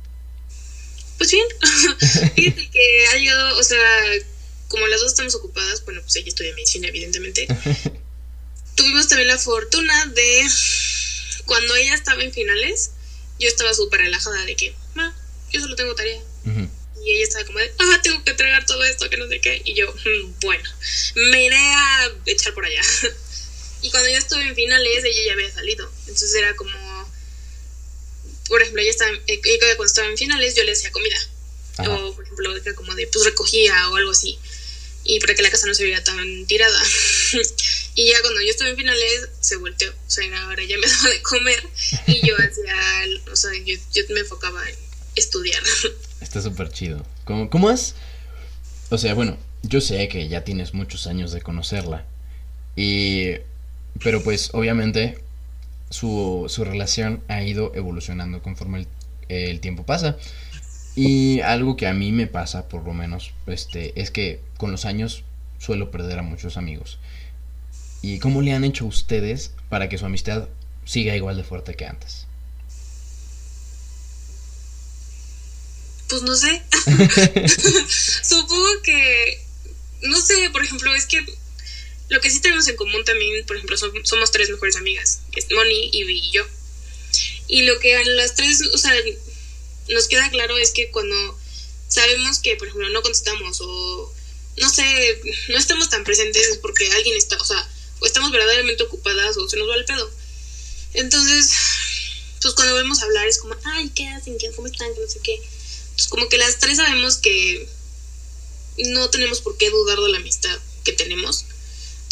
Pues 1.20 1.30
bien, 1.32 1.46
fíjate 2.36 2.68
que 2.72 3.06
ha 3.08 3.16
llegado, 3.18 3.58
o 3.60 3.64
sea, 3.64 3.80
como 4.68 4.88
las 4.88 5.02
dos 5.02 5.12
estamos 5.12 5.36
ocupadas, 5.36 5.86
bueno, 5.86 6.02
pues 6.02 6.16
ella 6.16 6.30
estudia 6.30 6.52
medicina, 6.56 6.88
evidentemente. 6.88 7.46
Tuvimos 8.76 9.08
también 9.08 9.28
la 9.28 9.38
fortuna 9.38 10.06
de, 10.08 10.48
cuando 11.46 11.76
ella 11.76 11.94
estaba 11.94 12.24
en 12.24 12.32
finales, 12.34 12.90
yo 13.38 13.48
estaba 13.48 13.74
súper 13.76 14.02
relajada 14.02 14.44
de 14.46 14.56
que, 14.56 14.74
ah, 14.96 15.14
yo 15.52 15.60
solo 15.60 15.76
tengo 15.76 15.94
tarea. 15.94 16.20
Ujú. 16.46 16.68
Y 17.06 17.12
ella 17.12 17.24
estaba 17.24 17.46
como 17.46 17.60
de, 17.60 17.72
ah, 17.78 18.00
tengo 18.02 18.24
que 18.24 18.32
entregar 18.32 18.66
todo 18.66 18.84
esto, 18.84 19.08
que 19.12 19.18
no 19.18 19.28
sé 19.28 19.40
qué. 19.40 19.62
Y 19.64 19.76
yo, 19.76 19.92
"Mm, 19.94 20.40
bueno, 20.42 20.68
me 21.16 21.44
iré 21.46 21.58
a 21.58 22.12
echar 22.26 22.54
por 22.56 22.66
allá. 22.66 22.82
y 23.84 23.92
cuando 23.92 24.10
yo 24.10 24.18
estuve 24.18 24.48
en 24.48 24.56
finales, 24.56 25.04
ella 25.04 25.22
ya 25.28 25.34
había 25.34 25.52
salido. 25.52 25.92
Entonces 26.12 26.36
era 26.36 26.54
como, 26.56 26.72
por 28.50 28.62
ejemplo, 28.62 28.82
ella, 28.82 28.92
estaba, 28.92 29.12
eh, 29.12 29.22
ella 29.28 29.76
cuando 29.78 29.86
estaba 29.86 30.10
en 30.10 30.18
finales, 30.18 30.56
yo 30.56 30.64
le 30.66 30.74
hacía 30.74 30.92
comida. 30.92 31.16
Ajá. 31.78 31.90
O, 31.90 32.14
por 32.14 32.26
ejemplo, 32.26 32.56
era 32.56 32.74
como 32.76 32.94
de, 32.96 33.08
pues 33.08 33.24
recogía 33.24 33.90
o 33.90 33.96
algo 33.96 34.12
así. 34.12 34.38
Y 35.06 35.22
para 35.22 35.34
que 35.34 35.42
la 35.42 35.50
casa 35.50 35.68
no 35.68 35.74
se 35.74 35.86
viera 35.86 36.04
tan 36.04 36.46
tirada. 36.48 36.80
y 37.96 38.12
ya 38.12 38.22
cuando 38.22 38.42
yo 38.42 38.50
estuve 38.50 38.72
en 38.72 38.76
finales, 38.76 39.30
se 39.40 39.56
volteó. 39.56 39.90
O 39.90 40.12
sea, 40.12 40.26
ahora 40.44 40.64
ya 40.66 40.78
me 40.78 40.88
daba 40.92 41.10
de 41.10 41.22
comer. 41.22 41.64
Y 42.08 42.28
yo 42.28 42.36
hacía, 42.36 43.32
o 43.32 43.36
sea, 43.36 43.52
yo, 43.66 43.76
yo 43.94 44.04
me 44.10 44.20
enfocaba 44.20 44.70
en 44.70 44.76
estudiar. 45.16 45.64
Está 46.22 46.42
súper 46.42 46.72
chido. 46.72 47.06
¿Cómo, 47.24 47.50
¿Cómo 47.50 47.70
has...? 47.70 47.96
O 48.90 48.98
sea, 48.98 49.14
bueno, 49.14 49.38
yo 49.64 49.80
sé 49.80 50.10
que 50.10 50.28
ya 50.28 50.44
tienes 50.44 50.74
muchos 50.74 51.08
años 51.08 51.32
de 51.32 51.42
conocerla. 51.42 52.06
Y... 52.76 53.36
Pero 54.04 54.24
pues, 54.24 54.50
obviamente, 54.54 55.18
su, 55.92 56.46
su 56.50 56.66
relación 56.66 57.24
ha 57.28 57.44
ido 57.44 57.72
evolucionando 57.76 58.42
conforme 58.42 58.80
el, 58.80 58.88
el 59.30 59.60
tiempo 59.60 59.86
pasa. 59.86 60.18
Y 60.96 61.40
algo 61.42 61.78
que 61.78 61.88
a 61.88 61.94
mí 61.94 62.12
me 62.12 62.28
pasa, 62.28 62.68
por 62.68 62.84
lo 62.84 62.94
menos, 62.94 63.32
este, 63.46 64.00
es 64.02 64.10
que 64.10 64.42
con 64.58 64.72
los 64.72 64.86
años 64.86 65.24
suelo 65.60 65.92
perder 65.92 66.20
a 66.20 66.24
muchos 66.24 66.58
amigos. 66.58 66.98
¿Y 68.02 68.18
cómo 68.18 68.42
le 68.42 68.54
han 68.54 68.64
hecho 68.64 68.86
ustedes 68.86 69.54
para 69.70 69.88
que 69.88 70.00
su 70.00 70.06
amistad 70.06 70.48
siga 70.86 71.16
igual 71.16 71.38
de 71.38 71.44
fuerte 71.44 71.76
que 71.76 71.86
antes. 71.86 72.26
Pues 76.10 76.22
no 76.24 76.36
sé. 76.36 76.62
Supongo 78.24 78.82
que, 78.84 79.46
no 80.04 80.20
sé, 80.20 80.50
por 80.52 80.64
ejemplo, 80.64 80.94
es 80.94 81.06
que 81.06 81.24
lo 82.12 82.20
que 82.20 82.30
sí 82.30 82.42
tenemos 82.42 82.68
en 82.68 82.76
común 82.76 83.06
también, 83.06 83.46
por 83.46 83.56
ejemplo, 83.56 83.78
somos 83.78 84.32
tres 84.32 84.50
mejores 84.50 84.76
amigas, 84.76 85.22
es 85.34 85.50
Moni, 85.50 85.92
Ivy 85.94 86.20
y 86.20 86.32
yo. 86.32 86.46
Y 87.48 87.62
lo 87.62 87.80
que 87.80 87.96
a 87.96 88.04
las 88.04 88.36
tres, 88.36 88.62
o 88.74 88.78
sea, 88.78 88.94
nos 89.88 90.10
queda 90.10 90.30
claro 90.30 90.58
es 90.58 90.72
que 90.72 90.92
cuando 90.92 91.40
sabemos 91.88 92.40
que, 92.40 92.58
por 92.58 92.68
ejemplo, 92.68 92.90
no 92.90 93.02
contestamos 93.02 93.62
o, 93.62 94.14
no 94.58 94.70
sé, 94.70 95.22
no 95.48 95.58
estamos 95.58 95.90
tan 95.90 96.04
presentes 96.04 96.50
es 96.50 96.58
porque 96.58 96.92
alguien 96.92 97.16
está, 97.16 97.38
o 97.38 97.46
sea, 97.46 97.66
o 98.02 98.06
estamos 98.06 98.30
verdaderamente 98.32 98.84
ocupadas 98.84 99.38
o 99.38 99.48
se 99.48 99.56
nos 99.56 99.70
va 99.70 99.76
el 99.76 99.86
pedo. 99.86 100.12
Entonces, 100.94 101.54
pues 102.42 102.54
cuando 102.56 102.76
vemos 102.76 103.02
hablar 103.02 103.26
es 103.26 103.38
como, 103.38 103.56
ay, 103.64 103.90
¿qué 103.96 104.10
hacen? 104.10 104.36
¿Cómo 104.58 104.68
están? 104.68 104.94
Que 104.94 105.00
no 105.00 105.08
sé 105.08 105.20
qué. 105.24 105.36
Entonces, 105.36 106.08
como 106.10 106.28
que 106.28 106.38
las 106.38 106.60
tres 106.60 106.76
sabemos 106.76 107.16
que 107.16 107.70
no 108.80 109.10
tenemos 109.10 109.40
por 109.40 109.56
qué 109.56 109.70
dudar 109.70 109.98
de 110.00 110.10
la 110.10 110.18
amistad 110.18 110.60
que 110.84 110.92
tenemos. 110.92 111.46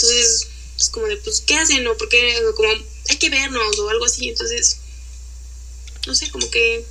Entonces, 0.01 0.47
es 0.77 0.89
como 0.89 1.07
de, 1.07 1.17
pues, 1.17 1.41
¿qué 1.41 1.55
hacen? 1.55 1.85
O 1.87 1.97
porque, 1.97 2.41
como, 2.55 2.69
hay 3.09 3.17
que 3.17 3.29
vernos 3.29 3.77
o 3.79 3.89
algo 3.89 4.05
así. 4.05 4.29
Entonces, 4.29 4.79
no 6.07 6.15
sé, 6.15 6.31
como 6.31 6.49
que 6.49 6.85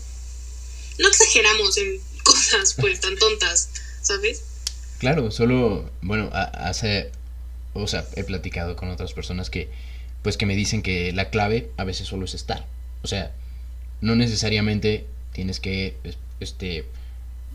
no 0.99 1.09
exageramos 1.09 1.77
en 1.79 2.01
cosas, 2.23 2.75
pues, 2.75 3.01
tan 3.01 3.17
tontas, 3.17 3.71
¿sabes? 4.03 4.43
Claro, 4.99 5.31
solo, 5.31 5.91
bueno, 6.03 6.29
hace, 6.33 7.11
o 7.73 7.87
sea, 7.87 8.07
he 8.17 8.25
platicado 8.25 8.77
con 8.77 8.91
otras 8.91 9.15
personas 9.15 9.49
que, 9.49 9.71
pues, 10.23 10.37
que 10.37 10.45
me 10.45 10.57
dicen 10.57 10.83
que 10.83 11.13
la 11.13 11.31
clave 11.31 11.71
a 11.79 11.85
veces 11.85 12.09
solo 12.09 12.27
es 12.27 12.35
estar. 12.35 12.67
O 13.03 13.07
sea, 13.07 13.33
no 14.01 14.17
necesariamente 14.17 15.07
tienes 15.33 15.61
que, 15.61 15.97
este, 16.41 16.85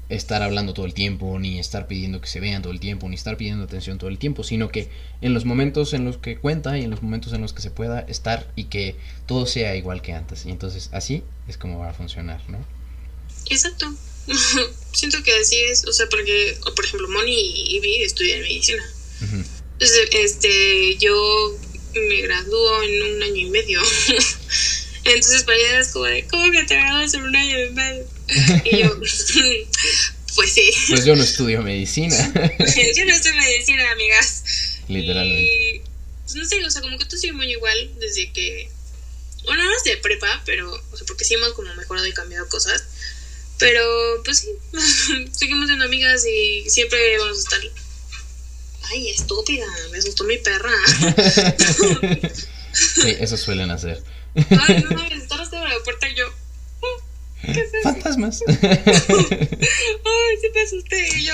estar 0.09 0.43
hablando 0.43 0.73
todo 0.73 0.85
el 0.85 0.93
tiempo, 0.93 1.39
ni 1.39 1.59
estar 1.59 1.87
pidiendo 1.87 2.21
que 2.21 2.27
se 2.27 2.39
vean 2.39 2.61
todo 2.61 2.73
el 2.73 2.79
tiempo, 2.79 3.07
ni 3.09 3.15
estar 3.15 3.37
pidiendo 3.37 3.63
atención 3.63 3.97
todo 3.97 4.09
el 4.09 4.17
tiempo, 4.17 4.43
sino 4.43 4.69
que 4.69 4.89
en 5.21 5.33
los 5.33 5.45
momentos 5.45 5.93
en 5.93 6.05
los 6.05 6.17
que 6.17 6.37
cuenta 6.37 6.77
y 6.77 6.83
en 6.83 6.89
los 6.89 7.01
momentos 7.01 7.33
en 7.33 7.41
los 7.41 7.53
que 7.53 7.61
se 7.61 7.71
pueda 7.71 8.01
estar 8.01 8.51
y 8.55 8.65
que 8.65 8.95
todo 9.25 9.45
sea 9.45 9.75
igual 9.75 10.01
que 10.01 10.13
antes. 10.13 10.45
Y 10.45 10.51
entonces 10.51 10.89
así 10.91 11.23
es 11.47 11.57
como 11.57 11.79
va 11.79 11.89
a 11.89 11.93
funcionar, 11.93 12.41
¿no? 12.49 12.59
Exacto. 13.49 13.93
Siento 14.91 15.23
que 15.23 15.33
así 15.33 15.57
es, 15.69 15.85
o 15.85 15.93
sea, 15.93 16.07
porque, 16.09 16.57
por 16.75 16.85
ejemplo, 16.85 17.09
Moni 17.09 17.33
y 17.33 17.77
Ivy 17.77 18.03
estudian 18.03 18.41
medicina. 18.41 18.83
Entonces, 19.21 20.09
este, 20.11 20.97
yo 20.97 21.57
me 21.95 22.21
graduó 22.21 22.83
en 22.83 23.15
un 23.15 23.23
año 23.23 23.35
y 23.35 23.49
medio. 23.49 23.81
Entonces 25.05 25.43
para 25.43 25.57
ella 25.57 25.79
es 25.79 25.89
como 25.89 26.05
de, 26.05 26.25
¿cómo 26.27 26.49
que 26.51 26.63
te 26.63 26.75
graduas 26.75 27.13
en 27.13 27.23
un 27.23 27.35
año 27.35 27.59
y 27.59 27.69
medio? 27.71 28.05
Y 28.65 28.77
yo, 28.77 28.99
pues 30.35 30.53
sí. 30.53 30.71
Pues 30.89 31.05
yo 31.05 31.15
no 31.15 31.23
estudio 31.23 31.61
medicina. 31.61 32.15
yo 32.95 33.05
no 33.05 33.13
estudio 33.13 33.35
medicina, 33.37 33.91
amigas. 33.91 34.43
Literalmente. 34.87 35.43
Y, 35.43 35.81
pues 36.23 36.35
no 36.35 36.45
sé, 36.45 36.65
o 36.65 36.71
sea, 36.71 36.81
como 36.81 36.97
que 36.97 37.05
tú 37.05 37.17
sigues 37.17 37.35
muy 37.35 37.51
igual 37.51 37.91
desde 37.99 38.31
que, 38.31 38.69
bueno, 39.45 39.63
no 39.63 39.71
de 39.85 39.97
prepa, 39.97 40.41
pero, 40.45 40.71
o 40.71 40.97
sea, 40.97 41.05
porque 41.05 41.25
sí 41.25 41.33
hemos 41.33 41.53
como 41.53 41.73
mejorado 41.75 42.07
y 42.07 42.13
cambiado 42.13 42.47
cosas. 42.47 42.83
Pero, 43.59 44.21
pues 44.25 44.39
sí, 44.39 44.49
seguimos 45.31 45.67
siendo 45.67 45.85
amigas 45.85 46.25
y 46.25 46.69
siempre 46.69 47.17
vamos 47.17 47.37
a 47.37 47.41
estar. 47.41 47.61
Ay, 48.85 49.09
estúpida, 49.09 49.65
me 49.91 49.97
asustó 49.97 50.23
mi 50.23 50.37
perra. 50.37 50.73
sí, 52.73 53.15
eso 53.19 53.37
suelen 53.37 53.71
hacer. 53.71 54.03
Ay, 54.35 54.83
no, 54.89 55.05
está 55.05 55.37
de 55.45 55.69
la 55.69 55.83
puerta 55.83 56.07
y 57.43 57.53
yo. 57.53 57.61
Fantasmas. 57.83 58.41
Ay, 58.47 58.57
sí 60.41 60.47
me 60.53 60.61
asusté 60.61 61.17
y 61.17 61.25
yo. 61.25 61.33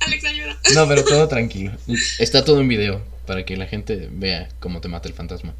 Alex, 0.00 0.24
ayuda. 0.24 0.58
No, 0.74 0.88
pero 0.88 1.04
todo 1.04 1.28
tranquilo. 1.28 1.72
Está 2.18 2.44
todo 2.44 2.60
en 2.60 2.68
video 2.68 3.04
para 3.26 3.44
que 3.44 3.56
la 3.56 3.66
gente 3.66 4.08
vea 4.10 4.48
cómo 4.60 4.80
te 4.80 4.88
mata 4.88 5.08
el 5.08 5.14
fantasma. 5.14 5.54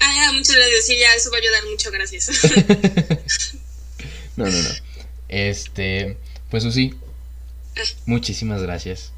Ah, 0.00 0.32
muchas 0.34 0.56
gracias. 0.56 0.86
Sí, 0.86 0.98
ya, 0.98 1.14
eso 1.14 1.30
va 1.30 1.38
a 1.38 1.40
ayudar 1.40 1.64
mucho. 1.70 1.90
Gracias. 1.90 2.28
no, 4.36 4.46
no, 4.46 4.62
no. 4.62 4.68
Este, 5.28 6.16
pues 6.50 6.64
sí. 6.72 6.94
Ah. 7.76 7.82
Muchísimas 8.06 8.62
gracias. 8.62 9.12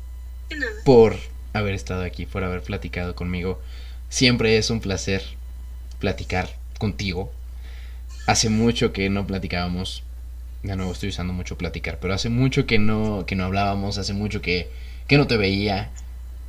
De 0.49 0.57
nada. 0.57 0.73
Por 0.85 1.17
haber 1.53 1.75
estado 1.75 2.03
aquí, 2.03 2.27
por 2.27 2.45
haber 2.45 2.63
platicado 2.63 3.15
conmigo. 3.15 3.61
Siempre 4.09 4.59
es 4.59 4.71
un 4.71 4.81
placer 4.81 5.23
platicar 5.99 6.57
contigo. 6.79 7.33
Hace 8.31 8.49
mucho 8.49 8.93
que 8.93 9.11
no 9.11 9.27
platicábamos. 9.27 10.05
De 10.63 10.77
nuevo 10.77 10.93
estoy 10.93 11.09
usando 11.09 11.33
mucho 11.33 11.59
platicar, 11.59 11.99
pero 11.99 12.15
hace 12.15 12.29
mucho 12.29 12.65
que 12.65 12.79
no, 12.79 13.27
que 13.27 13.35
no 13.35 13.45
hablábamos, 13.45 13.99
hace 13.99 14.13
mucho 14.13 14.41
que, 14.41 14.69
que 15.09 15.19
no 15.19 15.27
te 15.27 15.37
veía. 15.37 15.91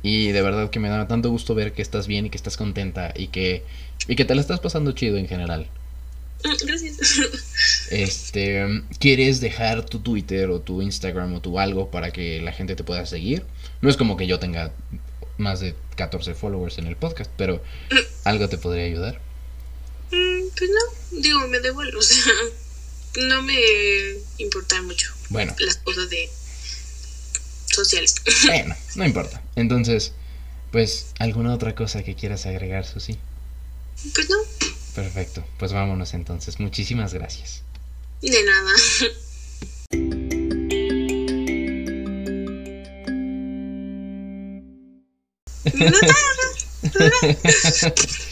Y 0.00 0.28
de 0.28 0.42
verdad 0.42 0.70
que 0.70 0.78
me 0.78 0.88
da 0.88 1.08
tanto 1.08 1.28
gusto 1.28 1.56
ver 1.56 1.72
que 1.72 1.82
estás 1.82 2.06
bien 2.06 2.26
y 2.26 2.30
que 2.30 2.36
estás 2.36 2.56
contenta 2.56 3.12
y 3.16 3.26
que, 3.26 3.64
y 4.06 4.14
que 4.14 4.24
te 4.24 4.36
la 4.36 4.40
estás 4.40 4.60
pasando 4.60 4.92
chido 4.92 5.16
en 5.16 5.26
general. 5.26 5.66
Ah, 6.44 6.54
gracias. 6.64 6.98
Este, 7.90 8.84
¿quieres 9.00 9.40
dejar 9.40 9.84
tu 9.84 9.98
Twitter 9.98 10.50
o 10.50 10.60
tu 10.60 10.82
Instagram 10.82 11.34
o 11.34 11.40
tu 11.40 11.58
algo 11.58 11.90
para 11.90 12.12
que 12.12 12.40
la 12.40 12.52
gente 12.52 12.76
te 12.76 12.84
pueda 12.84 13.06
seguir? 13.06 13.44
No 13.80 13.90
es 13.90 13.96
como 13.96 14.16
que 14.16 14.28
yo 14.28 14.38
tenga 14.38 14.70
más 15.36 15.58
de 15.58 15.74
14 15.96 16.34
followers 16.34 16.78
en 16.78 16.86
el 16.86 16.94
podcast, 16.94 17.30
pero 17.36 17.56
mm. 17.90 17.96
algo 18.28 18.48
te 18.48 18.56
podría 18.56 18.84
ayudar. 18.84 19.31
Mm, 20.12 20.48
pues 20.56 20.70
no, 20.70 21.20
digo, 21.20 21.48
me 21.48 21.60
devuelvo, 21.60 21.98
o 21.98 22.02
sea, 22.02 22.32
no 23.16 23.42
me 23.42 23.58
importa 24.38 24.80
mucho. 24.82 25.12
Bueno. 25.30 25.54
Las 25.58 25.78
cosas 25.78 26.10
de 26.10 26.30
sociales. 27.66 28.16
Bueno, 28.46 28.76
no 28.96 29.06
importa. 29.06 29.42
Entonces, 29.56 30.12
pues, 30.70 31.06
¿alguna 31.18 31.54
otra 31.54 31.74
cosa 31.74 32.02
que 32.02 32.14
quieras 32.14 32.46
agregar, 32.46 32.86
Susi? 32.86 33.18
Pues 34.14 34.28
no. 34.28 34.36
Perfecto, 34.94 35.44
pues 35.58 35.72
vámonos 35.72 36.12
entonces. 36.12 36.60
Muchísimas 36.60 37.14
gracias. 37.14 37.62
De 38.20 38.44
nada. 38.44 38.72